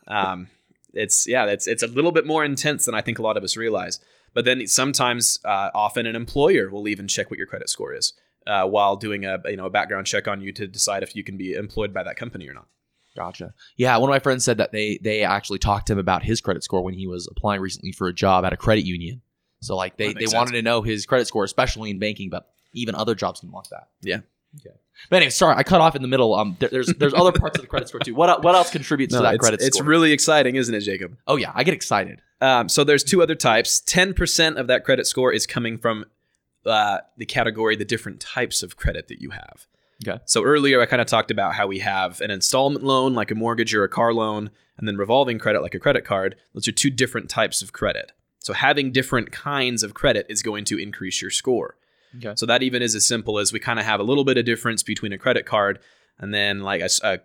um, 0.07 0.47
it's 0.93 1.27
yeah, 1.27 1.45
it's 1.45 1.67
it's 1.67 1.83
a 1.83 1.87
little 1.87 2.11
bit 2.11 2.25
more 2.25 2.43
intense 2.45 2.85
than 2.85 2.95
I 2.95 3.01
think 3.01 3.19
a 3.19 3.21
lot 3.21 3.37
of 3.37 3.43
us 3.43 3.57
realize. 3.57 3.99
But 4.33 4.45
then 4.45 4.65
sometimes, 4.67 5.39
uh, 5.45 5.69
often 5.73 6.05
an 6.05 6.15
employer 6.15 6.69
will 6.69 6.87
even 6.87 7.07
check 7.07 7.29
what 7.29 7.37
your 7.37 7.47
credit 7.47 7.69
score 7.69 7.93
is 7.93 8.13
uh, 8.47 8.65
while 8.67 8.95
doing 8.97 9.25
a 9.25 9.41
you 9.45 9.57
know 9.57 9.65
a 9.65 9.69
background 9.69 10.07
check 10.07 10.27
on 10.27 10.41
you 10.41 10.51
to 10.53 10.67
decide 10.67 11.03
if 11.03 11.15
you 11.15 11.23
can 11.23 11.37
be 11.37 11.53
employed 11.53 11.93
by 11.93 12.03
that 12.03 12.15
company 12.17 12.47
or 12.49 12.53
not. 12.53 12.67
Gotcha. 13.15 13.53
Yeah, 13.77 13.95
one 13.97 14.09
of 14.09 14.13
my 14.13 14.19
friends 14.19 14.43
said 14.43 14.57
that 14.57 14.71
they 14.71 14.99
they 15.01 15.23
actually 15.23 15.59
talked 15.59 15.87
to 15.87 15.93
him 15.93 15.99
about 15.99 16.23
his 16.23 16.41
credit 16.41 16.63
score 16.63 16.83
when 16.83 16.93
he 16.93 17.07
was 17.07 17.27
applying 17.31 17.61
recently 17.61 17.91
for 17.91 18.07
a 18.07 18.13
job 18.13 18.43
at 18.43 18.53
a 18.53 18.57
credit 18.57 18.85
union. 18.85 19.21
So 19.61 19.75
like 19.75 19.97
they 19.97 20.07
That 20.07 20.15
they 20.15 20.25
makes 20.25 20.33
wanted 20.33 20.51
to 20.51 20.61
know 20.61 20.81
his 20.81 21.05
credit 21.05 21.25
score, 21.27 21.43
especially 21.43 21.89
in 21.89 21.99
banking, 21.99 22.29
but 22.29 22.51
even 22.73 22.93
other 22.93 23.15
jobs 23.15 23.39
can 23.39 23.51
want 23.51 23.69
that. 23.69 23.87
Yeah. 24.01 24.19
Okay. 24.59 24.75
But 25.09 25.17
anyway, 25.17 25.29
sorry, 25.29 25.55
I 25.55 25.63
cut 25.63 25.81
off 25.81 25.95
in 25.95 26.01
the 26.01 26.07
middle. 26.07 26.35
Um, 26.35 26.55
there, 26.59 26.69
there's 26.69 26.87
there's 26.87 27.13
other 27.13 27.31
parts 27.31 27.57
of 27.57 27.63
the 27.63 27.67
credit 27.67 27.87
score 27.89 27.99
too. 27.99 28.15
What 28.15 28.29
el- 28.29 28.41
what 28.41 28.55
else 28.55 28.69
contributes 28.69 29.13
to 29.13 29.21
that 29.21 29.35
it's, 29.35 29.41
credit 29.41 29.61
it's 29.61 29.77
score? 29.77 29.87
really 29.87 30.11
exciting, 30.11 30.55
isn't 30.55 30.73
it, 30.73 30.81
Jacob? 30.81 31.17
oh 31.27 31.35
yeah, 31.35 31.51
I 31.53 31.63
get 31.63 31.73
excited. 31.73 32.21
Um, 32.41 32.69
so 32.69 32.83
there's 32.83 33.03
two 33.03 33.21
other 33.21 33.35
types. 33.35 33.79
Ten 33.79 34.13
percent 34.13 34.57
of 34.57 34.67
that 34.67 34.83
credit 34.83 35.07
score 35.07 35.31
is 35.31 35.45
coming 35.45 35.77
from 35.77 36.05
uh, 36.65 36.99
the 37.17 37.25
category, 37.25 37.75
the 37.75 37.85
different 37.85 38.19
types 38.19 38.63
of 38.63 38.75
credit 38.77 39.07
that 39.07 39.21
you 39.21 39.31
have. 39.31 39.67
Okay. 40.05 40.19
So 40.25 40.43
earlier 40.43 40.81
I 40.81 40.85
kind 40.85 41.01
of 41.01 41.07
talked 41.07 41.31
about 41.31 41.55
how 41.55 41.67
we 41.67 41.79
have 41.79 42.21
an 42.21 42.31
installment 42.31 42.83
loan, 42.83 43.13
like 43.13 43.31
a 43.31 43.35
mortgage 43.35 43.73
or 43.73 43.83
a 43.83 43.89
car 43.89 44.13
loan, 44.13 44.49
and 44.77 44.87
then 44.87 44.97
revolving 44.97 45.39
credit, 45.39 45.61
like 45.61 45.75
a 45.75 45.79
credit 45.79 46.03
card. 46.05 46.35
Those 46.53 46.67
are 46.67 46.73
two 46.73 46.89
different 46.89 47.29
types 47.29 47.61
of 47.61 47.71
credit. 47.71 48.11
So 48.39 48.53
having 48.53 48.91
different 48.91 49.31
kinds 49.31 49.83
of 49.83 49.93
credit 49.93 50.25
is 50.29 50.43
going 50.43 50.65
to 50.65 50.77
increase 50.77 51.21
your 51.21 51.31
score. 51.31 51.77
Okay. 52.17 52.33
So 52.35 52.45
that 52.45 52.63
even 52.63 52.81
is 52.81 52.95
as 52.95 53.05
simple 53.05 53.39
as 53.39 53.51
we 53.51 53.59
kind 53.59 53.79
of 53.79 53.85
have 53.85 53.99
a 53.99 54.03
little 54.03 54.23
bit 54.23 54.37
of 54.37 54.45
difference 54.45 54.83
between 54.83 55.13
a 55.13 55.17
credit 55.17 55.45
card 55.45 55.79
and 56.19 56.33
then 56.33 56.61
like 56.61 56.81
a 56.81 57.19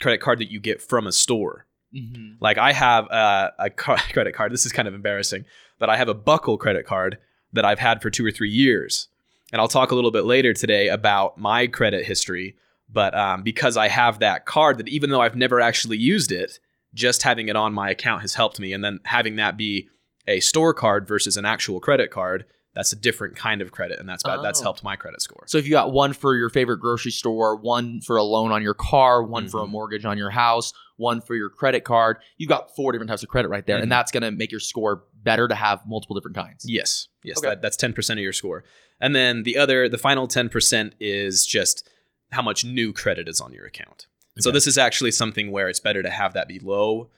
credit 0.00 0.20
card 0.20 0.38
that 0.40 0.50
you 0.50 0.60
get 0.60 0.82
from 0.82 1.06
a 1.06 1.12
store. 1.12 1.66
Mm-hmm. 1.94 2.34
Like 2.40 2.58
I 2.58 2.72
have 2.72 3.06
a, 3.06 3.52
a 3.58 3.70
car- 3.70 3.98
credit 4.12 4.34
card. 4.34 4.52
This 4.52 4.66
is 4.66 4.72
kind 4.72 4.88
of 4.88 4.94
embarrassing, 4.94 5.44
but 5.78 5.88
I 5.88 5.96
have 5.96 6.08
a 6.08 6.14
Buckle 6.14 6.58
credit 6.58 6.86
card 6.86 7.18
that 7.52 7.64
I've 7.64 7.78
had 7.78 8.02
for 8.02 8.10
two 8.10 8.26
or 8.26 8.30
three 8.30 8.50
years, 8.50 9.08
and 9.52 9.60
I'll 9.60 9.68
talk 9.68 9.90
a 9.90 9.94
little 9.94 10.10
bit 10.10 10.24
later 10.24 10.52
today 10.52 10.88
about 10.88 11.38
my 11.38 11.66
credit 11.66 12.04
history. 12.04 12.56
But 12.88 13.14
um, 13.16 13.42
because 13.42 13.76
I 13.76 13.88
have 13.88 14.20
that 14.20 14.46
card, 14.46 14.78
that 14.78 14.88
even 14.88 15.10
though 15.10 15.20
I've 15.20 15.36
never 15.36 15.60
actually 15.60 15.96
used 15.98 16.30
it, 16.30 16.58
just 16.94 17.22
having 17.24 17.48
it 17.48 17.56
on 17.56 17.72
my 17.72 17.90
account 17.90 18.22
has 18.22 18.34
helped 18.34 18.60
me. 18.60 18.72
And 18.72 18.82
then 18.84 19.00
having 19.04 19.36
that 19.36 19.56
be 19.56 19.88
a 20.28 20.40
store 20.40 20.72
card 20.72 21.06
versus 21.06 21.36
an 21.36 21.44
actual 21.44 21.80
credit 21.80 22.10
card, 22.10 22.44
that's 22.74 22.92
a 22.92 22.96
different 22.96 23.36
kind 23.36 23.62
of 23.62 23.72
credit, 23.72 23.98
and 23.98 24.08
that's 24.08 24.22
that's 24.22 24.60
Oh. 24.60 24.64
helped 24.64 24.84
my 24.84 24.96
credit 24.96 25.22
score. 25.22 25.44
So 25.46 25.56
if 25.56 25.64
you 25.64 25.70
got 25.70 25.92
one 25.92 26.12
for 26.12 26.36
your 26.36 26.50
favorite 26.50 26.76
grocery 26.78 27.10
store, 27.10 27.56
one 27.56 28.00
for 28.02 28.16
a 28.16 28.22
loan 28.22 28.52
on 28.52 28.62
your 28.62 28.74
car, 28.74 29.22
one 29.22 29.48
for 29.48 29.62
a 29.62 29.66
Mhm. 29.66 29.70
mortgage 29.70 30.04
on 30.04 30.18
your 30.18 30.28
house, 30.30 30.74
one 30.96 31.20
for 31.22 31.34
your 31.34 31.48
credit 31.48 31.84
card, 31.84 32.18
you've 32.36 32.50
got 32.50 32.74
four 32.76 32.92
different 32.92 33.08
types 33.08 33.22
of 33.22 33.30
credit 33.30 33.48
right 33.48 33.66
there, 33.66 33.78
Mhm. 33.78 33.84
and 33.84 33.92
that's 33.92 34.12
going 34.12 34.22
to 34.24 34.30
make 34.30 34.50
your 34.50 34.60
score 34.60 35.04
better 35.26 35.46
to 35.48 35.54
have 35.54 35.86
multiple 35.86 36.14
different 36.16 36.36
kinds. 36.36 36.64
Yes, 36.66 37.08
yes, 37.22 37.36
Okay. 37.38 37.48
that, 37.50 37.60
that's 37.62 37.76
ten 37.76 37.92
percent 37.92 38.18
of 38.18 38.22
your 38.24 38.32
score, 38.32 38.64
and 39.00 39.14
then 39.14 39.42
the 39.42 39.58
other, 39.58 39.88
the 39.90 39.98
final 39.98 40.26
ten 40.26 40.48
percent 40.48 40.94
is 40.98 41.44
just 41.44 41.86
how 42.32 42.40
much 42.42 42.64
new 42.64 42.92
credit 42.94 43.28
is 43.28 43.40
on 43.40 43.52
your 43.52 43.66
account. 43.66 44.06
So 44.38 44.50
this 44.50 44.66
is 44.66 44.76
actually 44.78 45.12
something 45.12 45.50
where 45.50 45.68
it's 45.68 45.80
better 45.80 46.02
to 46.02 46.10
have 46.10 46.34
that 46.34 46.46
be 46.48 46.58
low. 46.58 47.10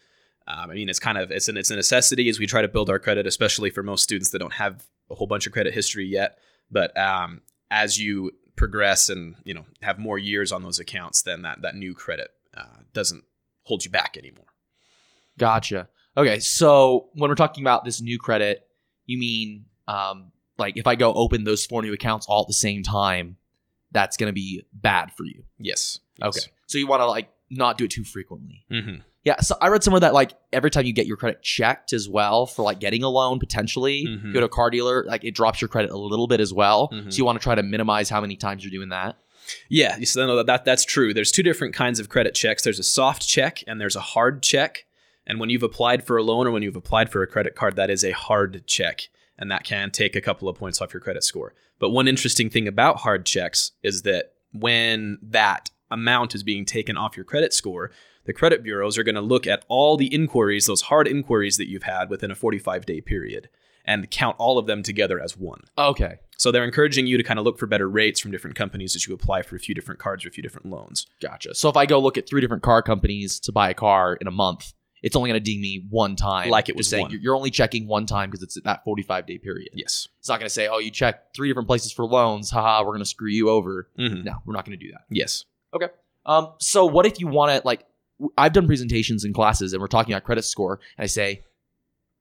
Um, 0.47 0.71
I 0.71 0.75
mean, 0.75 0.88
it's 0.88 1.00
kind 1.00 1.19
of 1.19 1.31
it's 1.31 1.49
an 1.49 1.57
it's 1.57 1.71
a 1.71 1.77
necessity 1.77 2.29
as 2.29 2.38
we 2.38 2.47
try 2.47 2.62
to 2.62 2.69
build 2.69 2.88
our 2.91 2.99
credit, 2.99 3.27
especially 3.27 3.71
for 3.71 3.83
most 3.83 4.03
students 4.05 4.31
that 4.31 4.38
don't 4.38 4.53
have 4.55 4.85
a 5.11 5.15
whole 5.15 5.27
bunch 5.27 5.47
of 5.47 5.53
credit 5.53 5.75
history 5.75 6.07
yet. 6.07 6.38
But 6.71 6.97
um, 6.97 7.43
as 7.71 7.99
you 7.99 8.33
progress 8.57 9.09
and 9.09 9.35
you 9.45 9.53
know 9.55 9.65
have 9.83 9.99
more 9.99 10.19
years 10.19 10.53
on 10.53 10.62
those 10.62 10.79
accounts, 10.79 11.23
then 11.23 11.43
that 11.43 11.62
that 11.62 11.75
new 11.75 11.93
credit 11.95 12.31
uh, 12.57 12.81
doesn't 12.93 13.25
hold 13.65 13.85
you 13.85 13.91
back 13.91 14.17
anymore. 14.17 14.47
Gotcha. 15.38 15.88
Okay, 16.18 16.38
so 16.40 17.08
when 17.14 17.30
we're 17.30 17.34
talking 17.37 17.62
about 17.64 17.84
this 17.84 18.00
new 18.02 18.18
credit, 18.18 18.66
you 19.06 19.16
mean 19.18 19.64
um, 19.87 20.32
like 20.58 20.76
if 20.76 20.87
I 20.87 20.94
go 20.96 21.14
open 21.14 21.44
those 21.44 21.64
four 21.64 21.80
new 21.80 21.92
accounts 21.92 22.26
all 22.28 22.42
at 22.42 22.48
the 22.48 22.52
same 22.54 22.82
time, 22.82 23.37
that's 23.92 24.16
going 24.18 24.26
to 24.28 24.32
be 24.34 24.64
bad 24.72 25.12
for 25.16 25.25
you. 25.25 25.44
Yes. 25.58 26.00
Okay, 26.22 26.40
so 26.66 26.76
you 26.78 26.87
want 26.87 27.00
to 27.00 27.06
like 27.06 27.30
not 27.50 27.78
do 27.78 27.84
it 27.84 27.90
too 27.92 28.04
frequently. 28.04 28.64
hmm 28.68 28.96
Yeah, 29.25 29.40
so 29.40 29.54
I 29.60 29.68
read 29.68 29.82
somewhere 29.84 30.00
that 30.00 30.12
like 30.12 30.32
every 30.52 30.70
time 30.70 30.84
you 30.87 30.92
get 30.92 31.06
your 31.06 31.16
credit 31.16 31.40
checked 31.42 31.92
as 31.92 32.08
well 32.08 32.44
for 32.46 32.62
like 32.62 32.80
getting 32.80 33.02
a 33.04 33.08
loan 33.08 33.38
potentially, 33.38 34.04
Mhm. 34.06 34.32
go 34.34 34.40
to 34.40 34.46
a 34.46 34.48
car 34.50 34.68
dealer, 34.70 35.04
like 35.06 35.22
it 35.25 35.34
drops 35.34 35.60
your 35.62 35.68
credit 35.68 35.90
a 35.92 35.96
little 35.96 36.26
bit 36.26 36.40
as 36.40 36.52
well. 36.52 36.88
Mhm. 36.92 37.12
So 37.12 37.16
you 37.16 37.25
want 37.25 37.38
to 37.38 37.42
try 37.42 37.54
to 37.54 37.62
minimize 37.62 38.10
how 38.10 38.20
many 38.20 38.34
times 38.37 38.64
you're 38.64 38.72
doing 38.72 38.88
that. 38.90 39.16
Yeah, 39.70 39.96
so 40.04 40.26
no, 40.26 40.42
that 40.42 40.64
that's 40.66 40.84
true. 40.84 41.14
There's 41.14 41.30
two 41.32 41.42
different 41.44 41.72
kinds 41.75 42.00
of 42.00 42.08
credit 42.10 42.34
checks. 42.34 42.64
There's 42.64 42.78
a 42.80 42.82
soft 42.82 43.26
check 43.26 43.62
and 43.66 43.80
there's 43.80 43.96
a 43.96 44.00
hard 44.00 44.42
check. 44.42 44.84
And 45.28 45.38
when 45.38 45.50
you've 45.50 45.62
applied 45.62 46.04
for 46.04 46.16
a 46.16 46.23
loan 46.23 46.47
or 46.47 46.50
when 46.50 46.62
you've 46.62 46.75
applied 46.75 47.11
for 47.11 47.23
a 47.23 47.26
credit 47.26 47.54
card, 47.54 47.76
that 47.76 47.90
is 47.90 48.02
a 48.02 48.12
hard 48.12 48.66
check. 48.66 49.02
And 49.38 49.50
that 49.52 49.62
can 49.62 49.90
take 49.92 50.16
a 50.16 50.20
couple 50.20 50.49
of 50.49 50.56
points 50.56 50.80
off 50.80 50.92
your 50.92 51.00
credit 51.00 51.23
score. 51.23 51.54
But 51.78 51.90
one 51.90 52.08
interesting 52.08 52.50
thing 52.50 52.66
about 52.66 52.97
hard 52.97 53.25
checks 53.25 53.73
is 53.82 54.02
that 54.02 54.32
when 54.52 55.18
that 55.23 55.70
amount 55.90 56.35
is 56.35 56.42
being 56.42 56.64
taken 56.64 56.97
off 56.97 57.16
your 57.16 57.25
credit 57.25 57.52
score, 57.52 57.92
the 58.25 58.32
credit 58.32 58.62
bureaus 58.62 58.99
are 58.99 59.04
going 59.04 59.14
to 59.14 59.20
look 59.20 59.47
at 59.47 59.64
all 59.68 59.97
the 59.97 60.12
inquiries, 60.12 60.66
those 60.66 60.82
hard 60.82 61.06
inquiries 61.06 61.56
that 61.58 61.68
you've 61.68 61.85
had 61.85 62.11
within 62.11 62.30
a 62.30 62.35
45 62.35 62.85
day 62.85 63.00
period, 63.00 63.49
and 63.85 64.11
count 64.11 64.37
all 64.38 64.58
of 64.58 64.66
them 64.66 64.82
together 64.82 65.20
as 65.20 65.37
one. 65.37 65.61
Okay. 65.78 66.16
So 66.37 66.50
they're 66.50 66.64
encouraging 66.64 67.06
you 67.06 67.16
to 67.16 67.23
kind 67.23 67.38
of 67.38 67.44
look 67.44 67.58
for 67.58 67.66
better 67.66 67.88
rates 67.88 68.20
from 68.20 68.30
different 68.30 68.56
companies 68.56 68.94
as 68.94 69.06
you 69.06 69.14
apply 69.14 69.42
for 69.42 69.56
a 69.56 69.61
few 69.61 69.75
different 69.75 69.99
cards 70.00 70.25
or 70.25 70.28
a 70.28 70.32
few 70.32 70.42
different 70.42 70.68
loans. 70.68 71.06
Gotcha. 71.20 71.54
So 71.54 71.68
if 71.68 71.76
I 71.76 71.87
go 71.87 71.99
look 71.99 72.18
at 72.18 72.28
three 72.28 72.40
different 72.40 72.62
car 72.62 72.82
companies 72.82 73.40
to 73.40 73.52
buy 73.52 73.70
a 73.70 73.75
car 73.75 74.14
in 74.20 74.26
a 74.26 74.30
month, 74.32 74.75
it's 75.02 75.14
only 75.17 75.31
going 75.31 75.40
to 75.43 75.45
ding 75.45 75.61
me 75.61 75.85
one 75.90 76.17
time. 76.17 76.50
Like 76.50 76.69
it 76.69 76.76
was 76.76 76.88
saying 76.88 77.02
one. 77.02 77.11
you're- 77.12 77.37
only 77.37 77.50
checking 77.50 77.87
one 77.87 78.07
time 78.07 78.31
because 78.31 78.43
it's 78.43 78.61
that 78.62 78.85
45 78.85 79.26
day 79.26 79.38
period. 79.38 79.71
Yes. 79.75 80.09
It's 80.19 80.28
not 80.28 80.38
going 80.40 80.47
to 80.49 80.52
say, 80.55 80.67
oh, 80.69 80.78
you 80.78 80.90
checked 80.90 81.35
three 81.37 81.49
different 81.49 81.69
places 81.69 81.93
for 81.93 82.05
loans. 82.05 82.50
Haha, 82.50 82.81
we're 82.83 82.93
going 82.93 82.99
to 83.00 83.05
screw 83.05 83.31
you 83.31 83.49
over. 83.50 83.88
hmm 83.97 84.23
No, 84.25 84.35
we're 84.45 84.55
not 84.55 84.64
going 84.64 84.78
to 84.78 84.85
do 84.85 84.90
that. 84.93 85.02
Yes. 85.11 85.45
Okay. 85.75 85.88
Um, 86.26 86.52
so 86.59 86.85
what 86.87 87.07
if 87.07 87.21
you 87.21 87.26
want 87.28 87.52
to 87.61 87.67
like? 87.67 87.85
I've 88.37 88.52
done 88.52 88.67
presentations 88.67 89.25
in 89.25 89.33
classes, 89.33 89.73
and 89.73 89.81
we're 89.81 89.87
talking 89.87 90.12
about 90.12 90.25
credit 90.25 90.43
score, 90.43 90.81
and 90.97 91.05
I 91.05 91.07
say, 91.07 91.43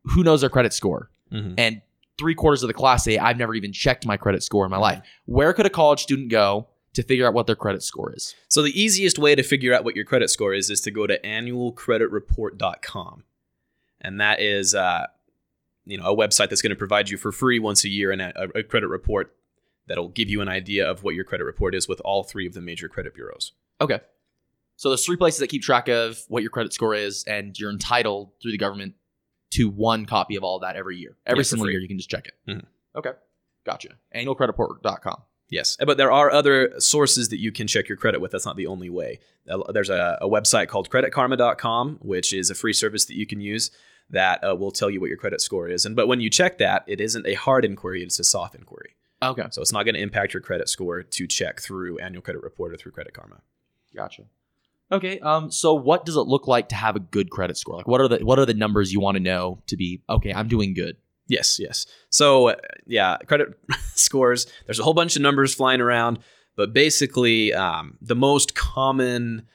who 0.03 0.23
knows 0.23 0.41
their 0.41 0.49
credit 0.49 0.73
score? 0.73 1.09
hmm 1.31 1.53
And 1.57 1.81
three 2.19 2.35
quarters 2.35 2.63
of 2.63 2.67
the 2.67 2.73
class 2.73 3.03
say, 3.03 3.17
I've 3.17 3.37
never 3.37 3.53
even 3.55 3.71
checked 3.73 4.05
my 4.05 4.15
credit 4.17 4.43
score 4.43 4.63
in 4.65 4.71
my 4.71 4.77
Mhm. 4.77 4.81
life. 4.81 5.01
Where 5.25 5.53
could 5.53 5.65
a 5.65 5.69
college 5.69 6.01
student 6.01 6.29
go 6.29 6.67
to 6.97 7.03
figure 7.03 7.25
out 7.25 7.33
what 7.33 7.47
their 7.47 7.55
credit 7.55 7.81
score 7.81 8.13
is? 8.13 8.35
So 8.49 8.61
the 8.61 8.77
easiest 8.79 9.17
way 9.17 9.33
to 9.35 9.43
figure 9.43 9.73
out 9.73 9.85
what 9.85 9.95
your 9.95 10.03
credit 10.05 10.29
score 10.29 10.53
is 10.53 10.69
is 10.69 10.81
to 10.81 10.91
go 10.91 11.07
to 11.07 11.17
annualcreditreport.com. 11.21 13.23
And 14.01 14.19
that 14.21 14.39
is 14.41 14.75
uh, 14.75 15.07
you 15.85 15.97
know, 15.97 16.05
a 16.05 16.15
website 16.15 16.49
that's 16.49 16.61
going 16.61 16.69
to 16.71 16.75
provide 16.75 17.09
you 17.09 17.17
for 17.17 17.31
free 17.31 17.59
once 17.59 17.83
a 17.83 17.89
year 17.89 18.11
and 18.11 18.21
a, 18.21 18.49
a 18.55 18.63
credit 18.63 18.87
report 18.87 19.33
that'll 19.87 20.09
give 20.09 20.29
you 20.29 20.41
an 20.41 20.49
idea 20.49 20.89
of 20.89 21.03
what 21.03 21.15
your 21.15 21.23
credit 21.23 21.45
report 21.45 21.73
is 21.73 21.87
with 21.87 22.01
all 22.03 22.23
three 22.23 22.45
of 22.45 22.53
the 22.53 22.61
major 22.61 22.89
credit 22.89 23.15
bureaus. 23.15 23.53
Okay. 23.79 23.99
So 24.75 24.89
there's 24.89 25.05
three 25.05 25.15
places 25.17 25.39
that 25.39 25.47
keep 25.47 25.63
track 25.63 25.87
of 25.87 26.19
what 26.27 26.43
your 26.43 26.49
credit 26.51 26.73
score 26.73 26.93
is, 26.93 27.23
and 27.23 27.57
you're 27.57 27.71
entitled 27.71 28.31
through 28.41 28.51
the 28.51 28.57
government 28.57 28.95
to 29.51 29.69
one 29.69 30.05
copy 30.05 30.35
of 30.35 30.43
all 30.43 30.57
of 30.57 30.61
that 30.61 30.75
every 30.75 30.97
year. 30.97 31.15
Every 31.25 31.39
Yeah, 31.39 31.43
single 31.43 31.69
year, 31.69 31.79
you 31.79 31.87
can 31.87 31.97
just 31.97 32.09
check 32.09 32.27
it. 32.27 32.33
Mhm. 32.47 32.65
Okay. 32.95 33.11
Gotcha. 33.65 33.95
Annualcreditreport.com. 34.13 35.21
Yes, 35.49 35.77
but 35.85 35.97
there 35.97 36.11
are 36.11 36.31
other 36.31 36.73
sources 36.79 37.29
that 37.29 37.39
you 37.39 37.51
can 37.51 37.67
check 37.67 37.87
your 37.87 37.97
credit 37.97 38.19
with. 38.19 38.31
That's 38.31 38.45
not 38.45 38.57
the 38.57 38.67
only 38.67 38.89
way. 38.89 39.19
There's 39.69 39.89
a, 39.89 40.17
a 40.21 40.27
website 40.27 40.67
called 40.67 40.89
creditkarma.com, 40.89 41.99
which 42.01 42.33
is 42.33 42.49
a 42.49 42.55
free 42.55 42.73
service 42.73 43.05
that 43.05 43.15
you 43.15 43.25
can 43.25 43.39
use 43.39 43.71
that 44.09 44.43
uh, 44.43 44.55
will 44.55 44.71
tell 44.71 44.89
you 44.89 44.99
what 44.99 45.07
your 45.07 45.17
credit 45.17 45.41
score 45.41 45.67
is. 45.69 45.85
And 45.85 45.95
but 45.95 46.07
when 46.07 46.19
you 46.19 46.29
check 46.29 46.57
that, 46.57 46.83
it 46.87 46.99
isn't 46.99 47.25
a 47.25 47.33
hard 47.35 47.65
inquiry; 47.65 48.03
it's 48.03 48.19
a 48.19 48.23
soft 48.23 48.55
inquiry. 48.55 48.95
Okay. 49.21 49.45
So 49.51 49.61
it's 49.61 49.71
not 49.71 49.83
going 49.83 49.95
to 49.95 50.01
impact 50.01 50.33
your 50.33 50.41
credit 50.41 50.69
score 50.69 51.01
to 51.01 51.27
check 51.27 51.59
through 51.59 51.97
Annual 51.97 52.21
Credit 52.21 52.43
Report 52.43 52.73
or 52.73 52.77
through 52.77 52.91
Credit 52.91 53.13
Karma. 53.13 53.41
Gotcha. 53.95 54.23
Okay. 54.91 55.19
Um. 55.19 55.51
So, 55.51 55.73
what 55.73 56.05
does 56.05 56.15
it 56.15 56.21
look 56.21 56.47
like 56.47 56.69
to 56.69 56.75
have 56.75 56.95
a 56.95 56.99
good 56.99 57.29
credit 57.29 57.57
score? 57.57 57.77
Like, 57.77 57.87
what 57.87 57.99
are 58.01 58.07
the 58.07 58.19
what 58.19 58.39
are 58.39 58.45
the 58.45 58.53
numbers 58.53 58.93
you 58.93 58.99
want 58.99 59.15
to 59.15 59.23
know 59.23 59.61
to 59.67 59.75
be 59.75 60.01
okay? 60.09 60.33
I'm 60.33 60.47
doing 60.47 60.73
good. 60.73 60.97
Yes, 61.27 61.59
yes. 61.59 61.85
So 62.09 62.49
uh, 62.49 62.55
yeah, 62.85 63.17
credit 63.17 63.59
scores. 63.99 64.47
There's 64.65 64.79
a 64.79 64.83
whole 64.83 64.93
bunch 64.93 65.15
of 65.15 65.21
numbers 65.21 65.53
flying 65.53 65.81
around, 65.81 66.19
but 66.55 66.73
basically, 66.73 67.53
um, 67.53 67.97
the 68.01 68.15
most 68.15 68.55
common, 68.55 69.47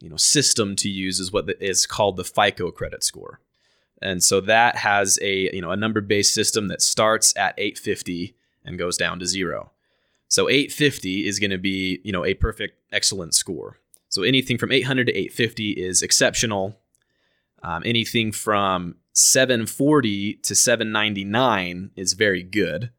you 0.00 0.08
know, 0.08 0.16
system 0.16 0.76
to 0.76 0.88
use 0.88 1.20
is 1.20 1.32
what 1.32 1.48
is 1.60 1.86
called 1.86 2.16
the 2.16 2.24
FICO 2.24 2.70
credit 2.70 3.04
score, 3.04 3.40
and 4.00 4.22
so 4.22 4.40
that 4.40 4.76
has 4.76 5.18
a 5.22 5.54
you 5.54 5.60
know 5.60 5.70
a 5.70 5.76
number 5.76 6.00
based 6.00 6.34
system 6.34 6.68
that 6.68 6.82
starts 6.82 7.36
at 7.36 7.54
850 7.58 8.34
and 8.64 8.78
goes 8.78 8.96
down 8.96 9.18
to 9.18 9.26
zero. 9.26 9.72
So 10.28 10.48
850 10.48 11.26
is 11.26 11.38
going 11.38 11.50
to 11.50 11.58
be 11.58 12.00
you 12.04 12.12
know 12.12 12.24
a 12.24 12.34
perfect 12.34 12.78
excellent 12.92 13.34
score. 13.34 13.78
So 14.08 14.22
anything 14.22 14.58
from 14.58 14.72
800 14.72 15.06
to 15.08 15.12
850 15.12 15.72
is 15.72 16.02
exceptional. 16.02 16.78
Um, 17.62 17.82
anything 17.84 18.32
from 18.32 18.96
740 19.12 20.34
to 20.34 20.54
799 20.54 21.90
is 21.96 22.12
very 22.12 22.42
good. 22.42 22.90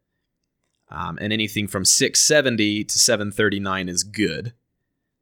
Um, 0.91 1.17
and 1.22 1.31
anything 1.31 1.67
from 1.67 1.86
670 1.86 2.84
to 2.86 3.00
739 3.00 3.89
is 3.89 4.03
good. 4.03 4.53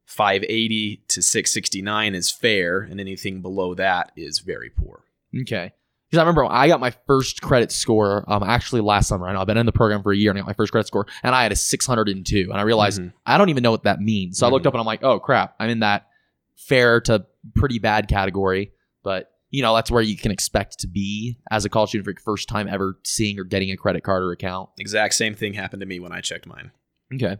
580 0.06 1.02
to 1.08 1.22
669 1.22 2.14
is 2.14 2.30
fair, 2.30 2.80
and 2.80 2.98
anything 2.98 3.42
below 3.42 3.74
that 3.74 4.10
is 4.16 4.38
very 4.38 4.70
poor. 4.70 5.04
Okay. 5.42 5.72
Because 6.08 6.18
I 6.18 6.22
remember 6.22 6.44
when 6.44 6.52
I 6.52 6.68
got 6.68 6.80
my 6.80 6.90
first 7.06 7.42
credit 7.42 7.70
score, 7.70 8.24
um, 8.26 8.42
actually 8.42 8.80
last 8.80 9.08
summer. 9.08 9.28
I 9.28 9.34
know 9.34 9.42
I've 9.42 9.46
been 9.46 9.58
in 9.58 9.66
the 9.66 9.72
program 9.72 10.02
for 10.02 10.10
a 10.10 10.16
year 10.16 10.30
and 10.30 10.38
I 10.38 10.40
got 10.40 10.46
my 10.46 10.52
first 10.54 10.72
credit 10.72 10.86
score, 10.86 11.06
and 11.22 11.34
I 11.34 11.42
had 11.42 11.52
a 11.52 11.56
602. 11.56 12.48
And 12.50 12.54
I 12.58 12.62
realized 12.62 13.02
Mhm. 13.02 13.12
I 13.26 13.36
don't 13.36 13.50
even 13.50 13.62
know 13.62 13.70
what 13.70 13.82
that 13.82 14.00
means. 14.00 14.38
So 14.38 14.46
I 14.46 14.50
looked 14.50 14.64
Mhm. 14.64 14.68
up 14.68 14.74
and 14.74 14.80
I'm 14.80 14.86
like, 14.86 15.04
oh 15.04 15.20
crap, 15.20 15.54
I'm 15.60 15.68
in 15.68 15.80
that 15.80 16.06
fair 16.56 17.02
to 17.02 17.26
pretty 17.54 17.78
bad 17.78 18.08
category. 18.08 18.72
But 19.02 19.30
you 19.50 19.62
know, 19.62 19.74
that's 19.74 19.90
where 19.90 20.02
you 20.02 20.16
can 20.16 20.30
expect 20.30 20.78
to 20.80 20.86
be 20.86 21.38
as 21.50 21.64
a 21.64 21.68
college 21.68 21.90
student 21.90 22.04
for 22.04 22.10
your 22.10 22.20
first 22.24 22.48
time 22.48 22.68
ever 22.68 22.98
seeing 23.04 23.38
or 23.38 23.44
getting 23.44 23.70
a 23.70 23.76
credit 23.76 24.02
card 24.02 24.22
or 24.22 24.32
account. 24.32 24.70
Exact 24.78 25.14
same 25.14 25.34
thing 25.34 25.54
happened 25.54 25.80
to 25.80 25.86
me 25.86 26.00
when 26.00 26.12
I 26.12 26.20
checked 26.20 26.46
mine. 26.46 26.70
Okay. 27.14 27.38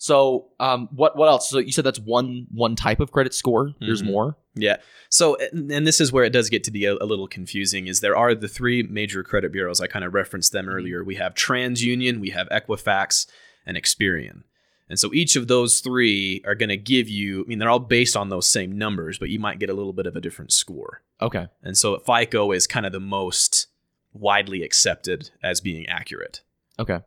So, 0.00 0.50
um, 0.60 0.88
what 0.92 1.16
what 1.16 1.28
else? 1.28 1.50
So 1.50 1.58
you 1.58 1.72
said 1.72 1.82
that's 1.84 1.98
one 1.98 2.46
one 2.52 2.76
type 2.76 3.00
of 3.00 3.10
credit 3.10 3.34
score. 3.34 3.72
There's 3.80 4.02
Mhm. 4.02 4.06
more. 4.06 4.36
Yeah. 4.54 4.76
So, 5.10 5.36
and 5.52 5.72
and 5.72 5.84
this 5.84 6.00
is 6.00 6.12
where 6.12 6.22
it 6.24 6.32
does 6.32 6.48
get 6.48 6.62
to 6.64 6.70
be 6.70 6.84
a, 6.84 6.94
a 6.94 7.04
little 7.04 7.26
confusing. 7.26 7.88
Is 7.88 7.98
there 8.00 8.16
are 8.16 8.32
the 8.36 8.46
three 8.46 8.84
major 8.84 9.24
credit 9.24 9.50
bureaus? 9.50 9.80
I 9.80 9.88
kind 9.88 10.04
of 10.04 10.14
referenced 10.14 10.52
them 10.52 10.68
earlier. 10.68 11.02
We 11.02 11.16
have 11.16 11.34
TransUnion, 11.34 12.20
we 12.20 12.30
have 12.30 12.48
Equifax, 12.50 13.26
and 13.66 13.76
Experian. 13.76 14.42
And 14.88 14.98
so 15.00 15.12
each 15.12 15.34
of 15.34 15.48
those 15.48 15.80
three 15.80 16.42
are 16.46 16.54
going 16.54 16.68
to 16.70 16.76
give 16.76 17.08
you. 17.08 17.42
I 17.42 17.48
mean, 17.48 17.58
they're 17.58 17.68
all 17.68 17.78
based 17.80 18.16
on 18.16 18.28
those 18.28 18.46
same 18.46 18.78
numbers, 18.78 19.18
but 19.18 19.28
you 19.30 19.38
might 19.40 19.58
get 19.58 19.68
a 19.68 19.74
little 19.74 19.92
bit 19.92 20.06
of 20.06 20.14
a 20.16 20.20
different 20.20 20.52
score. 20.52 21.02
Okay. 21.20 21.46
And 21.62 21.76
so 21.76 21.98
FICO 21.98 22.52
is 22.52 22.66
kind 22.66 22.86
of 22.86 22.92
the 22.92 23.00
most 23.00 23.66
widely 24.12 24.62
accepted 24.62 25.30
as 25.42 25.60
being 25.60 25.86
accurate. 25.86 26.42
Okay. 26.78 27.00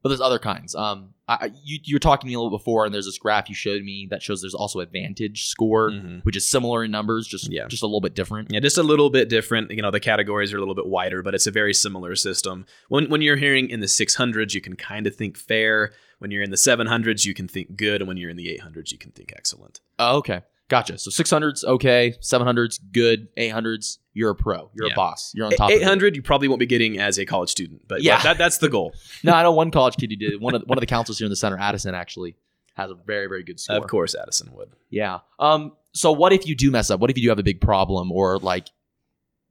But 0.00 0.10
there's 0.10 0.20
other 0.20 0.38
kinds. 0.38 0.76
Um, 0.76 1.14
I, 1.26 1.34
I- 1.34 1.50
you 1.64 1.80
you 1.82 1.94
were 1.96 2.00
talking 2.00 2.22
to 2.22 2.26
me 2.28 2.34
a 2.34 2.38
little 2.40 2.56
before, 2.56 2.84
and 2.84 2.94
there's 2.94 3.06
this 3.06 3.18
graph 3.18 3.48
you 3.48 3.54
showed 3.54 3.82
me 3.82 4.06
that 4.10 4.22
shows 4.22 4.40
there's 4.40 4.54
also 4.54 4.78
a 4.80 4.86
Vantage 4.86 5.46
score, 5.46 5.90
Mhm. 5.90 6.24
which 6.24 6.36
is 6.36 6.48
similar 6.48 6.84
in 6.84 6.92
numbers, 6.92 7.26
just 7.26 7.50
Yeah. 7.52 7.66
just 7.66 7.82
a 7.82 7.86
little 7.86 8.00
bit 8.00 8.14
different. 8.14 8.52
Yeah, 8.52 8.60
just 8.60 8.78
a 8.78 8.82
little 8.84 9.10
bit 9.10 9.28
different. 9.28 9.72
You 9.72 9.82
know, 9.82 9.90
the 9.90 9.98
categories 10.00 10.52
are 10.52 10.56
a 10.56 10.60
little 10.60 10.76
bit 10.76 10.86
wider, 10.86 11.22
but 11.22 11.34
it's 11.34 11.48
a 11.48 11.50
very 11.50 11.74
similar 11.74 12.14
system. 12.14 12.64
When 12.88 13.10
when 13.10 13.22
you're 13.22 13.36
hearing 13.36 13.70
in 13.70 13.80
the 13.80 13.88
600s, 13.88 14.54
you 14.54 14.60
can 14.60 14.76
kind 14.76 15.06
of 15.08 15.16
think 15.16 15.36
fair. 15.36 15.92
When 16.20 16.30
you're 16.30 16.42
in 16.44 16.50
the 16.50 16.56
700s, 16.56 17.24
you 17.26 17.34
can 17.34 17.48
think 17.48 17.76
good, 17.76 18.00
and 18.00 18.06
when 18.08 18.16
you're 18.18 18.30
in 18.30 18.36
the 18.36 18.48
800s, 18.48 18.92
you 18.92 18.98
can 18.98 19.10
think 19.10 19.32
excellent. 19.36 19.80
Oh, 19.98 20.18
okay. 20.18 20.42
Gotcha. 20.68 20.98
So 20.98 21.10
600s 21.10 21.64
okay, 21.64 22.14
700s 22.20 22.78
good, 22.92 23.34
800s 23.36 23.98
you're 24.12 24.30
a 24.30 24.34
pro, 24.34 24.70
you're 24.74 24.86
Yeah. 24.88 24.92
a 24.92 24.96
boss, 24.96 25.32
you're 25.34 25.46
on 25.46 25.52
top. 25.52 25.70
of 25.70 25.76
800, 25.76 26.14
you 26.16 26.22
probably 26.22 26.46
won't 26.48 26.58
be 26.60 26.66
getting 26.66 26.98
as 26.98 27.18
a 27.18 27.24
college 27.24 27.48
student, 27.50 27.82
but 27.88 28.02
Yeah. 28.02 28.16
yeah, 28.18 28.22
that, 28.24 28.38
that's 28.38 28.58
the 28.58 28.68
goal. 28.68 28.92
No, 29.22 29.32
I 29.32 29.42
know 29.42 29.52
one 29.52 29.70
college 29.70 29.96
kid 29.96 30.10
who 30.10 30.16
did. 30.16 30.40
One 30.40 30.54
of 30.54 30.62
one 30.66 30.76
of 30.76 30.80
the 30.80 30.86
counselors 30.86 31.18
here 31.18 31.24
in 31.26 31.30
the 31.30 31.36
center, 31.36 31.56
Addison, 31.58 31.94
actually 31.94 32.36
has 32.74 32.90
a 32.90 32.94
very 32.94 33.26
very 33.28 33.42
good 33.44 33.58
score. 33.58 33.76
of 33.76 33.86
course, 33.86 34.14
Addison 34.14 34.52
would. 34.54 34.70
Yeah. 34.90 35.20
Um. 35.38 35.72
So 35.92 36.12
what 36.12 36.32
if 36.34 36.46
you 36.46 36.54
do 36.54 36.70
mess 36.70 36.90
up? 36.90 37.00
What 37.00 37.10
if 37.10 37.16
you 37.16 37.22
do 37.24 37.28
have 37.30 37.38
a 37.38 37.42
big 37.42 37.60
problem, 37.60 38.12
or 38.12 38.38
like, 38.38 38.68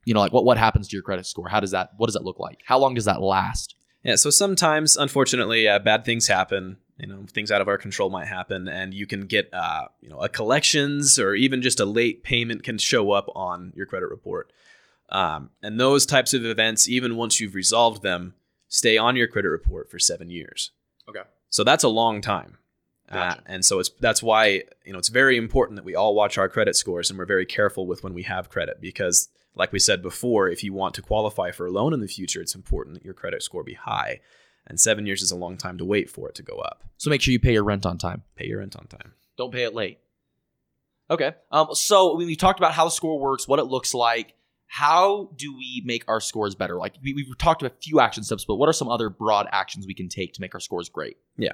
you 0.06 0.14
know, 0.14 0.20
like 0.20 0.32
what 0.34 0.46
what 0.46 0.58
happens 0.58 0.88
to 0.90 0.96
your 0.96 1.04
credit 1.04 1.26
score? 1.26 1.50
How 1.50 1.60
does 1.60 1.72
that? 1.72 1.92
What 1.98 2.08
does 2.08 2.14
that 2.14 2.24
look 2.24 2.40
like? 2.40 2.60
How 2.66 2.78
long 2.78 2.94
does 2.94 3.06
that 3.06 3.22
last? 3.22 3.74
Yeah, 4.04 4.16
so 4.16 4.30
sometimes, 4.30 4.96
unfortunately, 4.96 5.68
uh, 5.68 5.80
bad 5.80 6.06
things 6.06 6.28
happen. 6.28 6.78
You 6.98 7.08
know, 7.08 7.26
things 7.30 7.52
out 7.52 7.62
of 7.62 7.68
our 7.68 7.78
control 7.78 8.10
might 8.10 8.28
happen, 8.28 8.68
and 8.68 8.94
you 8.94 9.06
can 9.06 9.28
get, 9.28 9.54
uh, 9.54 9.88
you 10.02 10.10
know, 10.10 10.20
a 10.20 10.30
collections 10.30 11.20
or 11.20 11.36
even 11.36 11.62
just 11.62 11.80
a 11.80 11.86
late 11.86 12.24
payment 12.24 12.64
can 12.64 12.78
show 12.78 13.12
up 13.12 13.30
on 13.36 13.72
your 13.76 13.86
credit 13.86 14.10
report. 14.10 14.52
Um, 15.10 15.52
and 15.62 15.80
those 15.80 16.06
types 16.06 16.34
of 16.34 16.46
events, 16.46 16.90
even 16.90 17.16
once 17.16 17.40
you've 17.40 17.56
resolved 17.56 18.02
them, 18.02 18.34
stay 18.68 18.98
on 18.98 19.16
your 19.16 19.28
credit 19.28 19.50
report 19.50 19.90
for 19.90 20.00
seven 20.00 20.30
years. 20.30 20.72
Okay. 21.08 21.22
So 21.50 21.64
that's 21.64 21.84
a 21.84 21.90
long 21.90 22.22
time. 22.22 22.58
Gotcha. 23.12 23.40
Uh, 23.40 23.42
and 23.46 23.64
so 23.64 23.80
it's 23.80 23.90
that's 24.02 24.22
why 24.22 24.64
you 24.86 24.92
know 24.92 25.00
it's 25.00 25.08
very 25.08 25.38
important 25.38 25.78
that 25.78 25.86
we 25.86 25.96
all 25.96 26.14
watch 26.14 26.38
our 26.38 26.50
credit 26.50 26.76
scores 26.76 27.10
and 27.10 27.18
we're 27.18 27.26
very 27.26 27.46
careful 27.46 27.88
with 27.88 28.04
when 28.04 28.14
we 28.14 28.24
have 28.24 28.50
credit 28.50 28.82
because 28.82 29.30
like 29.56 29.72
we 29.72 29.80
said 29.80 30.02
before 30.02 30.50
if 30.50 30.62
you 30.62 30.74
want 30.74 30.94
to 30.96 31.02
qualify 31.02 31.52
for 31.52 31.68
a 31.68 31.72
loan 31.72 31.94
in 31.94 32.02
the 32.02 32.08
future 32.08 32.42
it's 32.42 32.54
important 32.54 32.96
that 32.96 33.06
your 33.06 33.14
credit 33.14 33.42
score 33.42 33.64
be 33.64 33.76
high 33.76 34.20
and 34.68 34.80
seven 34.80 35.06
years 35.06 35.22
is 35.22 35.32
a 35.32 35.36
long 35.36 35.58
time 35.58 35.78
to 35.78 35.86
wait 35.86 36.10
for 36.10 36.30
it 36.30 36.36
to 36.36 36.44
go 36.44 36.58
up 36.58 36.84
So 36.98 37.10
make 37.10 37.22
sure 37.22 37.32
you 37.32 37.40
pay 37.40 37.54
your 37.54 37.64
rent 37.64 37.86
on 37.86 37.98
time. 37.98 38.24
pay 38.36 38.48
your 38.48 38.60
rent 38.60 38.76
on 38.76 38.88
time 38.88 39.14
Don't 39.38 39.52
pay 39.52 39.64
it 39.64 39.74
late. 39.74 40.00
Okay. 41.10 41.34
Um. 41.52 41.68
So 41.74 42.16
we, 42.16 42.26
we 42.26 42.36
talked 42.36 42.60
about 42.60 42.74
how 42.74 42.86
the 42.86 42.92
score 42.92 43.18
works, 43.20 43.48
what 43.48 43.60
it 43.60 43.66
looks 43.66 43.94
like. 43.94 44.34
How 44.66 45.30
do 45.38 45.56
we 45.56 45.82
make 45.86 46.04
our 46.10 46.20
scores 46.20 46.54
better? 46.54 46.76
Like 46.76 46.96
we, 47.02 47.14
we've 47.14 47.38
talked 47.38 47.62
about 47.62 47.78
a 47.78 47.82
few 47.82 48.02
action 48.02 48.24
steps, 48.24 48.44
but 48.44 48.56
what 48.56 48.68
are 48.68 48.74
some 48.74 48.90
other 48.90 49.10
broad 49.10 49.48
actions 49.54 49.88
we 49.88 49.94
can 49.94 50.10
take 50.10 50.34
to 50.34 50.42
make 50.42 50.54
our 50.54 50.60
scores 50.60 50.90
great? 50.90 51.16
Yeah. 51.38 51.54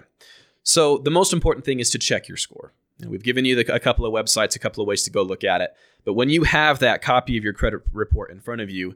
So 0.64 0.98
the 0.98 1.12
most 1.12 1.34
important 1.34 1.66
thing 1.66 1.80
is 1.80 1.92
to 1.92 2.00
check 2.00 2.28
your 2.28 2.38
score 2.38 2.74
And 3.00 3.12
we've 3.12 3.22
given 3.22 3.46
you 3.46 3.62
the, 3.62 3.76
a 3.76 3.80
couple 3.80 4.06
of 4.06 4.14
websites, 4.14 4.56
a 4.56 4.60
couple 4.60 4.82
of 4.82 4.88
ways 4.88 5.04
to 5.04 5.12
go 5.12 5.22
look 5.22 5.44
at 5.44 5.62
it. 5.62 5.76
But 6.06 6.14
when 6.14 6.30
you 6.30 6.44
have 6.44 6.80
that 6.80 7.04
copy 7.04 7.38
of 7.38 7.44
your 7.44 7.54
credit 7.54 7.82
report 7.92 8.32
in 8.32 8.40
front 8.40 8.62
of 8.62 8.72
you 8.72 8.96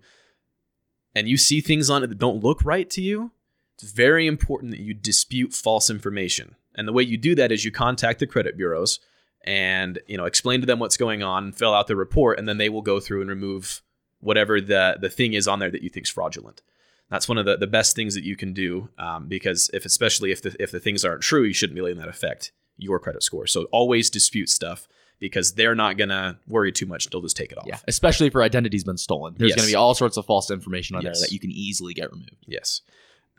and 1.13 1.27
you 1.27 1.37
see 1.37 1.61
things 1.61 1.89
on 1.89 2.03
it 2.03 2.07
that 2.07 2.17
don't 2.17 2.43
look 2.43 2.63
right 2.65 2.89
to 2.89 3.01
you, 3.01 3.31
it's 3.79 3.91
very 3.91 4.25
important 4.27 4.71
that 4.71 4.79
you 4.79 4.93
dispute 4.93 5.53
false 5.53 5.89
information. 5.89 6.55
And 6.75 6.87
the 6.87 6.93
way 6.93 7.03
you 7.03 7.17
do 7.17 7.35
that 7.35 7.51
is 7.51 7.65
you 7.65 7.71
contact 7.71 8.19
the 8.19 8.27
credit 8.27 8.57
bureaus 8.57 8.99
and 9.45 9.99
you 10.07 10.17
know 10.17 10.25
explain 10.25 10.59
to 10.61 10.67
them 10.67 10.79
what's 10.79 10.97
going 10.97 11.23
on, 11.23 11.51
fill 11.51 11.73
out 11.73 11.87
the 11.87 11.95
report, 11.95 12.39
and 12.39 12.47
then 12.47 12.57
they 12.57 12.69
will 12.69 12.81
go 12.81 12.99
through 12.99 13.21
and 13.21 13.29
remove 13.29 13.81
whatever 14.19 14.59
the 14.59 14.97
the 14.99 15.09
thing 15.09 15.33
is 15.33 15.47
on 15.47 15.59
there 15.59 15.71
that 15.71 15.83
you 15.83 15.89
think 15.89 16.05
is 16.05 16.09
fraudulent. 16.09 16.61
That's 17.09 17.29
one 17.29 17.37
of 17.37 17.45
the, 17.45 17.55
the 17.55 17.67
best 17.67 17.95
things 17.95 18.15
that 18.15 18.25
you 18.25 18.35
can 18.35 18.51
do 18.51 18.89
um, 18.97 19.27
because 19.27 19.69
if 19.73 19.85
especially 19.85 20.31
if 20.31 20.41
the 20.41 20.55
if 20.59 20.71
the 20.71 20.79
things 20.79 21.05
aren't 21.05 21.21
true, 21.21 21.43
you 21.43 21.53
shouldn't 21.53 21.75
be 21.75 21.81
letting 21.81 21.99
that 21.99 22.09
affect 22.09 22.51
your 22.77 22.99
credit 22.99 23.23
score. 23.23 23.47
So 23.47 23.63
always 23.71 24.09
dispute 24.09 24.49
stuff 24.49 24.87
because 25.19 25.53
they're 25.53 25.75
not 25.75 25.97
gonna 25.97 26.39
worry 26.47 26.71
too 26.71 26.85
much. 26.85 27.09
They'll 27.09 27.21
just 27.21 27.37
take 27.37 27.51
it 27.51 27.57
off. 27.57 27.65
Yeah, 27.67 27.79
especially 27.87 28.27
if 28.27 28.33
your 28.33 28.43
identity's 28.43 28.83
been 28.83 28.97
stolen. 28.97 29.35
There's 29.37 29.49
Yes. 29.49 29.55
going 29.57 29.67
to 29.67 29.71
be 29.71 29.75
all 29.75 29.95
sorts 29.95 30.17
of 30.17 30.25
false 30.25 30.51
information 30.51 30.95
on 30.95 31.01
Yes. 31.03 31.19
there 31.19 31.27
that 31.27 31.33
you 31.33 31.39
can 31.39 31.51
easily 31.51 31.93
get 31.93 32.11
removed. 32.11 32.45
Yes. 32.45 32.81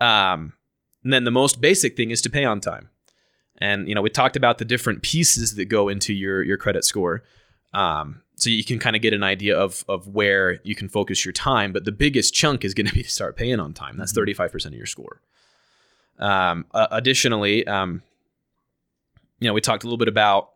Um, 0.01 0.53
and 1.05 1.13
then 1.13 1.25
the 1.25 1.31
most 1.31 1.61
basic 1.61 1.97
thing 1.97 2.11
is 2.11 2.21
to 2.23 2.31
pay 2.31 2.45
on 2.45 2.61
time. 2.61 2.91
And 3.61 3.89
you 3.89 3.95
know, 3.95 4.03
we 4.03 4.11
talked 4.11 4.37
about 4.37 4.59
the 4.59 4.65
different 4.65 5.03
pieces 5.03 5.55
that 5.57 5.65
go 5.67 5.89
into 5.89 6.13
your 6.13 6.43
your 6.43 6.57
credit 6.57 6.85
score. 6.85 7.23
Um, 7.75 8.23
so 8.37 8.51
you 8.51 8.63
can 8.65 8.79
kind 8.79 8.95
of 8.95 9.03
get 9.03 9.13
an 9.13 9.23
idea 9.25 9.59
of 9.59 9.85
of 9.89 10.07
where 10.09 10.61
you 10.63 10.75
can 10.77 10.89
focus 10.89 11.25
your 11.25 11.33
time. 11.33 11.73
But 11.73 11.85
the 11.85 11.93
biggest 11.93 12.33
chunk 12.35 12.65
is 12.65 12.73
going 12.75 12.87
to 12.87 12.95
be 12.95 13.03
to 13.03 13.11
start 13.11 13.37
paying 13.37 13.59
on 13.61 13.73
time. 13.75 13.97
That's 13.97 14.13
Mhm. 14.13 14.17
thirty 14.17 14.35
five 14.35 14.53
percent 14.53 14.75
of 14.75 14.79
your 14.79 14.87
score. 14.87 15.21
Um, 16.19 16.67
uh, 16.73 16.87
additionally, 16.91 17.67
um, 17.67 18.03
you 19.41 19.47
know, 19.47 19.55
we 19.55 19.61
talked 19.61 19.85
a 19.85 19.87
little 19.87 19.99
bit 19.99 20.09
about 20.09 20.51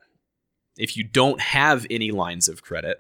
if 0.77 0.97
you 0.97 1.05
don't 1.05 1.41
have 1.41 1.87
any 1.91 2.11
lines 2.11 2.49
of 2.49 2.63
credit, 2.63 2.99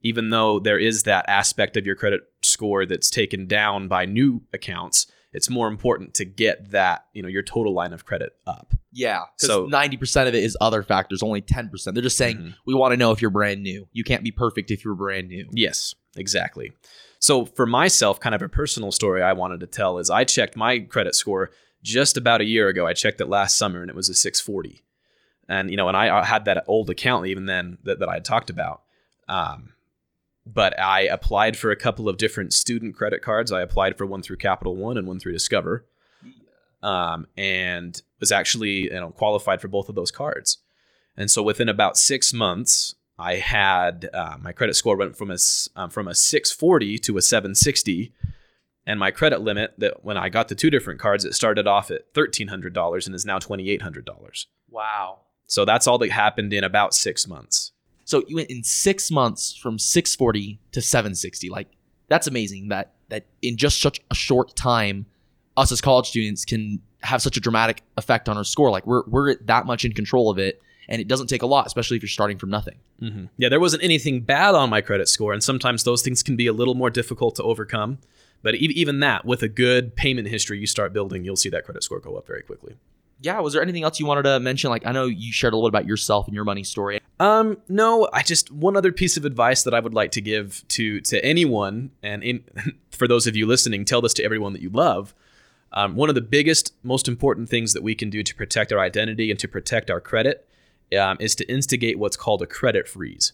even 0.00 0.30
though 0.30 0.58
there 0.58 0.78
is 0.78 1.02
that 1.04 1.24
aspect 1.28 1.76
of 1.76 1.86
your 1.86 1.94
credit 1.94 2.22
score 2.42 2.86
that's 2.86 3.10
taken 3.10 3.46
down 3.46 3.86
by 3.86 4.04
new 4.04 4.42
accounts, 4.52 5.06
it's 5.32 5.48
more 5.50 5.68
important 5.68 6.14
to 6.14 6.24
get 6.24 6.70
that, 6.72 7.06
you 7.12 7.22
know, 7.22 7.28
your 7.28 7.42
total 7.42 7.72
line 7.74 7.92
of 7.92 8.04
credit 8.04 8.32
up. 8.46 8.74
Yeah, 8.92 9.22
So- 9.38 9.66
ninety 9.66 9.96
percent 9.96 10.28
of 10.28 10.34
it 10.34 10.42
is 10.44 10.56
other 10.60 10.82
factors. 10.82 11.22
Only 11.22 11.40
ten 11.40 11.68
percent. 11.68 11.94
They're 11.94 12.02
just 12.02 12.16
saying 12.18 12.36
Mhm. 12.38 12.54
we 12.66 12.74
want 12.74 12.92
to 12.92 12.96
know 12.96 13.10
if 13.12 13.22
you're 13.22 13.30
brand 13.30 13.62
new. 13.62 13.88
You 13.92 14.04
can't 14.04 14.22
be 14.22 14.30
perfect 14.30 14.70
if 14.70 14.84
you're 14.84 14.94
brand 14.94 15.28
new. 15.28 15.48
Yes, 15.52 15.94
exactly. 16.16 16.72
So 17.18 17.46
for 17.46 17.66
myself, 17.66 18.18
kind 18.20 18.34
of 18.34 18.42
a 18.42 18.48
personal 18.48 18.90
story 18.92 19.22
I 19.22 19.32
wanted 19.32 19.60
to 19.60 19.66
tell 19.66 19.98
is 19.98 20.10
I 20.10 20.24
checked 20.24 20.56
my 20.56 20.80
credit 20.80 21.14
score 21.14 21.50
just 21.82 22.16
about 22.16 22.40
a 22.40 22.44
year 22.44 22.68
ago. 22.68 22.86
I 22.86 22.92
checked 22.92 23.20
it 23.20 23.26
last 23.26 23.56
summer 23.56 23.80
and 23.80 23.88
it 23.88 23.96
was 23.96 24.08
a 24.08 24.14
640. 24.14 24.82
And 25.48 25.70
you 25.70 25.76
know, 25.76 25.88
and 25.88 25.96
I 25.96 26.20
I 26.20 26.24
had 26.24 26.44
that 26.44 26.64
old 26.66 26.90
account 26.90 27.26
even 27.26 27.46
then 27.46 27.78
that, 27.84 27.98
that 28.00 28.08
I 28.08 28.14
had 28.14 28.24
talked 28.24 28.50
about. 28.50 28.82
Um, 29.28 29.71
but 30.44 30.78
I 30.78 31.02
applied 31.02 31.56
for 31.56 31.70
a 31.70 31.76
couple 31.76 32.08
of 32.08 32.16
different 32.16 32.52
student 32.52 32.96
credit 32.96 33.22
cards. 33.22 33.52
I 33.52 33.62
applied 33.62 33.96
for 33.96 34.06
one 34.06 34.22
through 34.22 34.36
Capital 34.36 34.76
One 34.76 34.98
and 34.98 35.06
one 35.06 35.18
through 35.18 35.32
Discover. 35.32 35.86
Um, 36.82 37.28
and 37.36 38.02
was 38.18 38.32
actually 38.32 38.84
you 38.84 38.90
know 38.90 39.10
qualified 39.10 39.60
for 39.60 39.68
both 39.68 39.88
of 39.88 39.94
those 39.94 40.10
cards. 40.10 40.58
And 41.16 41.30
so 41.30 41.42
within 41.42 41.68
about 41.68 41.96
six 41.96 42.32
months, 42.32 42.94
I 43.18 43.36
had 43.36 44.08
uh, 44.12 44.36
my 44.40 44.52
credit 44.52 44.74
score 44.74 44.96
went 44.96 45.16
from 45.16 45.30
a 45.30 45.36
um, 45.76 45.90
from 45.90 46.08
a 46.08 46.14
640 46.14 46.98
to 46.98 47.16
a 47.18 47.22
760, 47.22 48.12
and 48.86 48.98
my 48.98 49.10
credit 49.10 49.42
limit 49.42 49.74
that 49.78 50.04
when 50.04 50.16
I 50.16 50.28
got 50.28 50.48
the 50.48 50.54
two 50.54 50.70
different 50.70 50.98
cards, 50.98 51.24
it 51.24 51.34
started 51.34 51.66
off 51.66 51.90
at 51.90 52.12
thirteen 52.14 52.48
hundred 52.48 52.72
dollars 52.72 53.06
and 53.06 53.14
is 53.14 53.26
now 53.26 53.38
twenty 53.38 53.70
eight 53.70 53.82
hundred 53.82 54.04
dollars. 54.04 54.46
Wow. 54.70 55.20
So 55.46 55.64
that's 55.64 55.86
all 55.86 55.98
that 55.98 56.10
happened 56.10 56.52
in 56.52 56.64
about 56.64 56.94
six 56.94 57.28
months. 57.28 57.71
So 58.12 58.22
you 58.28 58.36
went 58.36 58.50
in 58.50 58.62
six 58.62 59.10
months 59.10 59.56
from 59.56 59.78
640 59.78 60.60
to 60.72 60.82
760. 60.82 61.48
Like 61.48 61.68
that's 62.08 62.26
amazing. 62.26 62.68
That 62.68 62.92
that 63.08 63.24
in 63.40 63.56
just 63.56 63.80
such 63.80 64.02
a 64.10 64.14
short 64.14 64.54
time, 64.54 65.06
us 65.56 65.72
as 65.72 65.80
college 65.80 66.08
students 66.08 66.44
can 66.44 66.82
have 67.00 67.22
such 67.22 67.38
a 67.38 67.40
dramatic 67.40 67.82
effect 67.96 68.28
on 68.28 68.36
our 68.36 68.44
score. 68.44 68.70
Like 68.70 68.86
we're 68.86 69.02
we're 69.06 69.36
that 69.36 69.64
much 69.64 69.86
in 69.86 69.94
control 69.94 70.28
of 70.28 70.38
it, 70.38 70.60
and 70.90 71.00
it 71.00 71.08
doesn't 71.08 71.28
take 71.28 71.40
a 71.40 71.46
lot, 71.46 71.66
especially 71.66 71.96
if 71.96 72.02
you're 72.02 72.10
starting 72.10 72.36
from 72.36 72.50
nothing. 72.50 72.76
Mm-hmm. 73.00 73.24
Yeah, 73.38 73.48
there 73.48 73.60
wasn't 73.60 73.82
anything 73.82 74.20
bad 74.20 74.54
on 74.54 74.68
my 74.68 74.82
credit 74.82 75.08
score, 75.08 75.32
and 75.32 75.42
sometimes 75.42 75.84
those 75.84 76.02
things 76.02 76.22
can 76.22 76.36
be 76.36 76.46
a 76.46 76.52
little 76.52 76.74
more 76.74 76.90
difficult 76.90 77.36
to 77.36 77.42
overcome. 77.42 77.96
But 78.42 78.56
even 78.56 79.00
that, 79.00 79.24
with 79.24 79.42
a 79.42 79.48
good 79.48 79.96
payment 79.96 80.28
history 80.28 80.58
you 80.58 80.66
start 80.66 80.92
building, 80.92 81.24
you'll 81.24 81.36
see 81.36 81.48
that 81.48 81.64
credit 81.64 81.82
score 81.82 81.98
go 81.98 82.16
up 82.16 82.26
very 82.26 82.42
quickly. 82.42 82.74
Yeah. 83.22 83.40
Was 83.40 83.52
there 83.54 83.62
anything 83.62 83.84
else 83.84 83.98
you 84.00 84.06
wanted 84.06 84.24
to 84.24 84.40
mention? 84.40 84.70
Like 84.70 84.84
I 84.84 84.92
know 84.92 85.06
you 85.06 85.32
shared 85.32 85.52
a 85.52 85.56
little 85.56 85.70
bit 85.70 85.78
about 85.78 85.86
yourself 85.88 86.26
and 86.26 86.34
your 86.34 86.44
money 86.44 86.64
story. 86.64 87.00
Um, 87.20 87.58
no, 87.68 88.08
I 88.12 88.22
just 88.22 88.50
one 88.50 88.76
other 88.76 88.90
piece 88.92 89.16
of 89.16 89.24
advice 89.24 89.62
that 89.62 89.72
I 89.74 89.80
would 89.80 89.94
like 89.94 90.10
to 90.12 90.20
give 90.20 90.64
to 90.68 91.00
to 91.02 91.24
anyone, 91.24 91.92
and 92.02 92.22
in, 92.24 92.44
for 92.90 93.06
those 93.06 93.26
of 93.26 93.36
you 93.36 93.46
listening, 93.46 93.84
tell 93.84 94.00
this 94.00 94.14
to 94.14 94.24
everyone 94.24 94.52
that 94.54 94.62
you 94.62 94.70
love. 94.70 95.14
Um, 95.74 95.96
one 95.96 96.08
of 96.10 96.14
the 96.14 96.20
biggest, 96.20 96.74
most 96.82 97.08
important 97.08 97.48
things 97.48 97.72
that 97.72 97.82
we 97.82 97.94
can 97.94 98.10
do 98.10 98.22
to 98.22 98.34
protect 98.34 98.72
our 98.72 98.80
identity 98.80 99.30
and 99.30 99.40
to 99.40 99.48
protect 99.48 99.90
our 99.90 100.00
credit 100.02 100.46
um, 100.98 101.16
is 101.18 101.34
to 101.36 101.50
instigate 101.50 101.98
what's 101.98 102.16
called 102.16 102.42
a 102.42 102.46
credit 102.46 102.86
freeze. 102.86 103.32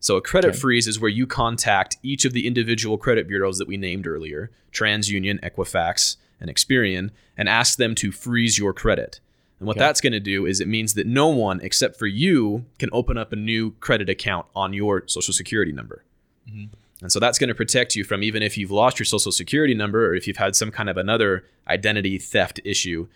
So, 0.00 0.16
a 0.16 0.20
credit 0.20 0.48
Okay. 0.48 0.58
freeze 0.58 0.88
is 0.88 0.98
where 0.98 1.08
you 1.10 1.26
contact 1.28 1.98
each 2.02 2.24
of 2.24 2.32
the 2.32 2.48
individual 2.48 2.98
credit 2.98 3.28
bureaus 3.28 3.58
that 3.58 3.68
we 3.68 3.76
named 3.76 4.08
earlier 4.08 4.50
TransUnion, 4.72 5.38
Equifax, 5.40 6.16
and 6.42 6.50
Experian 6.54 7.10
and 7.38 7.48
ask 7.48 7.78
them 7.78 7.94
to 7.94 8.12
freeze 8.12 8.58
your 8.58 8.74
credit. 8.74 9.20
And 9.58 9.66
what 9.68 9.76
Okay. 9.76 9.84
that's 9.86 10.00
going 10.02 10.12
to 10.12 10.20
do 10.20 10.44
is 10.44 10.60
it 10.60 10.68
means 10.68 10.92
that 10.94 11.06
no 11.06 11.28
one 11.28 11.60
except 11.62 11.96
for 11.98 12.06
you 12.06 12.66
can 12.78 12.90
open 12.92 13.16
up 13.16 13.32
a 13.32 13.36
new 13.36 13.70
credit 13.80 14.10
account 14.10 14.46
on 14.54 14.72
your 14.74 15.04
social 15.06 15.32
security 15.32 15.72
number. 15.72 16.04
Mhm. 16.50 16.68
And 17.00 17.10
so 17.12 17.18
that's 17.20 17.38
going 17.38 17.48
to 17.48 17.54
protect 17.54 17.94
you 17.96 18.04
from 18.04 18.22
even 18.22 18.42
if 18.42 18.58
you've 18.58 18.70
lost 18.70 18.98
your 18.98 19.06
social 19.06 19.32
security 19.32 19.74
number 19.74 20.06
or 20.08 20.14
if 20.14 20.26
you've 20.26 20.36
had 20.36 20.54
some 20.56 20.70
kind 20.70 20.88
of 20.90 20.96
another 20.96 21.44
identity 21.68 22.18
theft 22.18 22.60
issue, 22.64 23.06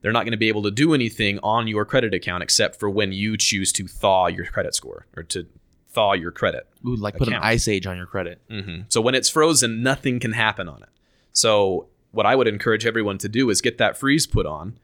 they're 0.00 0.12
not 0.12 0.22
going 0.24 0.32
to 0.32 0.36
be 0.38 0.48
able 0.48 0.62
to 0.62 0.70
do 0.70 0.94
anything 0.94 1.38
on 1.42 1.66
your 1.68 1.84
credit 1.84 2.14
account 2.14 2.42
except 2.42 2.78
for 2.78 2.88
when 2.88 3.12
you 3.12 3.36
choose 3.36 3.72
to 3.72 3.86
thaw 3.88 4.26
your 4.28 4.46
credit 4.46 4.74
score 4.74 5.06
or 5.16 5.22
to 5.24 5.46
thaw 5.90 6.12
your 6.12 6.30
credit. 6.30 6.66
Ooh, 6.86 6.94
like 6.96 7.16
put 7.16 7.28
an 7.28 7.34
ice 7.34 7.66
age 7.68 7.86
on 7.86 7.96
your 7.96 8.06
credit. 8.06 8.40
hmm 8.50 8.80
So 8.88 9.00
when 9.00 9.14
it's 9.16 9.28
frozen, 9.28 9.82
nothing 9.82 10.20
can 10.20 10.32
happen 10.32 10.68
on 10.68 10.82
it. 10.82 10.88
So 11.32 11.88
what 12.16 12.26
I 12.26 12.34
would 12.34 12.48
encourage 12.48 12.86
everyone 12.86 13.18
to 13.18 13.28
do 13.28 13.50
is 13.50 13.60
get 13.60 13.78
that 13.78 13.96
freeze 13.96 14.26
put 14.26 14.46
on, 14.46 14.78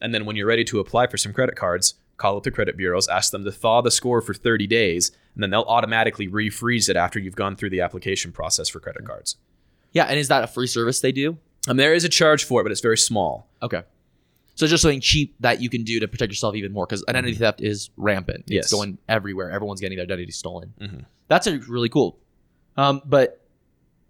and 0.00 0.14
then 0.14 0.24
when 0.26 0.36
you're 0.36 0.46
ready 0.46 0.64
to 0.64 0.78
apply 0.80 1.06
for 1.06 1.16
some 1.16 1.32
credit 1.32 1.56
cards, 1.56 1.94
call 2.18 2.36
up 2.36 2.42
the 2.44 2.50
credit 2.50 2.76
bureaus, 2.76 3.08
ask 3.08 3.32
them 3.32 3.44
to 3.44 3.50
thaw 3.50 3.80
the 3.80 3.90
score 3.90 4.20
for 4.20 4.34
30 4.34 4.66
days, 4.66 5.10
and 5.34 5.42
then 5.42 5.50
they'll 5.50 5.62
automatically 5.62 6.28
refreeze 6.28 6.88
it 6.88 6.96
after 6.96 7.18
you've 7.18 7.34
gone 7.36 7.56
through 7.56 7.70
the 7.70 7.80
application 7.80 8.30
process 8.30 8.68
for 8.68 8.78
credit 8.80 9.04
cards. 9.04 9.36
Yeah, 9.92 10.04
and 10.04 10.18
is 10.18 10.28
that 10.28 10.44
a 10.44 10.46
free 10.46 10.66
service 10.66 11.00
they 11.00 11.10
do? 11.12 11.38
And 11.66 11.78
there 11.78 11.94
is 11.94 12.04
a 12.04 12.08
charge 12.08 12.44
for 12.44 12.60
it, 12.60 12.64
but 12.64 12.72
it's 12.72 12.80
very 12.82 12.98
small. 12.98 13.48
Okay. 13.62 13.82
So 14.56 14.66
just 14.66 14.82
something 14.82 15.00
cheap 15.00 15.34
that 15.40 15.60
you 15.60 15.68
can 15.70 15.82
do 15.82 15.98
to 16.00 16.06
protect 16.06 16.30
yourself 16.30 16.54
even 16.54 16.72
more 16.72 16.86
because 16.86 17.04
identity 17.08 17.34
theft 17.34 17.60
is 17.60 17.90
rampant. 17.96 18.44
Yes. 18.46 18.64
It's 18.66 18.72
going 18.72 18.98
everywhere. 19.08 19.50
Everyone's 19.50 19.80
getting 19.80 19.96
their 19.96 20.04
identity 20.04 20.30
stolen. 20.30 20.74
Mhm. 20.80 21.06
That's 21.26 21.46
a, 21.46 21.58
really 21.60 21.88
cool. 21.88 22.18
Um, 22.76 23.02
but 23.04 23.40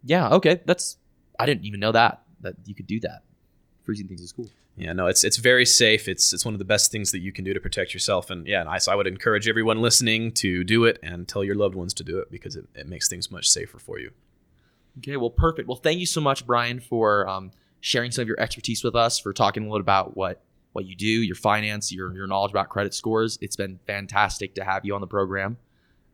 yeah, 0.04 0.28
okay. 0.30 0.60
That's 0.66 0.98
I 1.38 1.46
didn't 1.46 1.64
even 1.64 1.80
know 1.80 1.92
that 1.92 2.23
that 2.44 2.54
you 2.64 2.74
could 2.74 2.86
do 2.86 3.00
that. 3.00 3.22
Freezing 3.84 4.08
things 4.08 4.20
is 4.20 4.32
cool. 4.32 4.48
Yeah, 4.76 4.92
no, 4.92 5.06
it's 5.06 5.22
it's 5.22 5.36
very 5.36 5.66
safe. 5.66 6.08
It's 6.08 6.32
it's 6.32 6.44
one 6.44 6.54
of 6.54 6.58
the 6.58 6.64
best 6.64 6.90
things 6.90 7.12
that 7.12 7.20
you 7.20 7.32
can 7.32 7.44
do 7.44 7.54
to 7.54 7.60
protect 7.60 7.94
yourself. 7.94 8.30
And 8.30 8.46
yeah, 8.46 8.60
and 8.60 8.68
I, 8.68 8.78
so 8.78 8.90
I 8.90 8.96
would 8.96 9.06
encourage 9.06 9.48
everyone 9.48 9.80
listening 9.80 10.32
to 10.32 10.64
do 10.64 10.84
it 10.84 10.98
and 11.02 11.28
tell 11.28 11.44
your 11.44 11.54
loved 11.54 11.76
ones 11.76 11.94
to 11.94 12.04
do 12.04 12.18
it 12.18 12.30
because 12.30 12.56
it, 12.56 12.66
it 12.74 12.88
makes 12.88 13.08
things 13.08 13.30
much 13.30 13.48
safer 13.48 13.78
for 13.78 13.98
you. 14.00 14.10
Okay, 14.98 15.16
well, 15.16 15.30
perfect. 15.30 15.68
Well, 15.68 15.76
thank 15.76 16.00
you 16.00 16.06
so 16.06 16.20
much, 16.20 16.46
Brian, 16.46 16.80
for 16.80 17.28
um, 17.28 17.52
sharing 17.80 18.10
some 18.10 18.22
of 18.22 18.28
your 18.28 18.40
expertise 18.40 18.82
with 18.82 18.96
us, 18.96 19.18
for 19.18 19.32
talking 19.32 19.64
a 19.64 19.66
little 19.66 19.80
about 19.80 20.16
what 20.16 20.42
what 20.72 20.86
you 20.86 20.96
do, 20.96 21.06
your 21.06 21.36
finance, 21.36 21.92
your 21.92 22.12
your 22.14 22.26
knowledge 22.26 22.50
about 22.50 22.68
credit 22.68 22.94
scores. 22.94 23.38
It's 23.40 23.56
been 23.56 23.78
fantastic 23.86 24.56
to 24.56 24.64
have 24.64 24.84
you 24.84 24.94
on 24.94 25.00
the 25.00 25.06
program. 25.06 25.56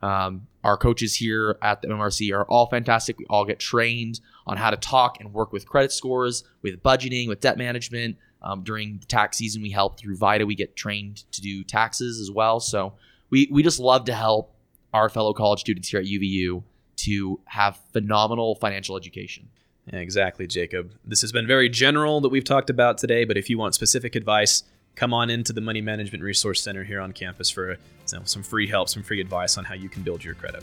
Um, 0.03 0.47
our 0.65 0.77
coaches 0.77 1.17
here 1.17 1.57
at 1.63 1.83
the 1.83 1.89
MRC 1.89 2.35
are 2.35 2.45
all 2.45 2.67
fantastic. 2.67 3.19
We 3.19 3.27
all 3.29 3.45
get 3.45 3.59
trained 3.59 4.21
on 4.47 4.57
how 4.57 4.71
to 4.71 4.77
talk 4.77 5.21
and 5.21 5.33
work 5.33 5.53
with 5.53 5.67
credit 5.67 5.93
scores, 5.93 6.45
with 6.63 6.83
budgeting, 6.83 7.29
with 7.29 7.41
debt 7.41 7.59
management. 7.59 8.17
Um, 8.43 8.63
during 8.63 8.99
the 8.99 9.07
tax 9.07 9.37
season, 9.37 9.61
we 9.63 9.71
help 9.71 9.99
through 9.99 10.17
VITA. 10.17 10.47
We 10.47 10.55
get 10.55 10.75
trained 10.77 11.25
to 11.33 11.41
do 11.41 11.63
taxes 11.63 12.21
as 12.21 12.31
well. 12.31 12.59
So 12.61 12.95
we 13.29 13.49
we 13.51 13.63
just 13.63 13.79
love 13.79 14.05
to 14.07 14.15
help 14.15 14.55
our 14.93 15.09
fellow 15.09 15.33
college 15.33 15.61
students 15.61 15.89
here 15.89 16.01
at 16.01 16.07
UVU 16.07 16.63
to 16.97 17.41
have 17.47 17.79
phenomenal 17.93 18.57
financial 18.57 18.97
education. 18.97 19.49
Yeah, 19.93 20.01
exactly, 20.01 20.47
Jacob. 20.47 20.93
This 21.05 21.21
has 21.23 21.33
been 21.33 21.47
very 21.47 21.69
general 21.69 22.21
that 22.21 22.29
we've 22.29 22.45
talked 22.45 22.71
about 22.71 22.99
today, 22.99 23.25
but 23.25 23.37
if 23.37 23.49
you 23.49 23.59
want 23.59 23.75
specific 23.75 24.15
advice, 24.15 24.65
come 24.95 25.15
on 25.15 25.31
into 25.31 25.53
the 25.53 25.61
Money 25.61 25.81
Management 25.81 26.23
Resource 26.23 26.63
Center 26.63 26.85
here 26.85 27.01
on 27.01 27.13
campus 27.13 27.49
for 27.49 27.73
you 27.73 27.77
know, 28.13 28.21
some 28.25 28.43
free 28.43 28.67
help, 28.67 28.89
some 28.89 29.03
free 29.03 29.21
advice 29.21 29.57
on 29.57 29.65
how 29.65 29.75
you 29.75 29.89
can 29.89 30.03
build 30.03 30.23
your 30.23 30.35
credit. 30.35 30.63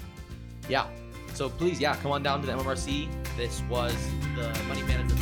Yeah. 0.69 0.87
So 1.37 1.49
please, 1.49 1.79
yeah, 1.79 1.95
come 1.97 2.11
on 2.11 2.23
down 2.23 2.41
to 2.41 2.47
the 2.47 2.53
MMRC. 2.53 3.07
This 3.37 3.61
was 3.69 3.93
the 4.35 4.47
Money 4.67 4.81
Management 4.81 5.19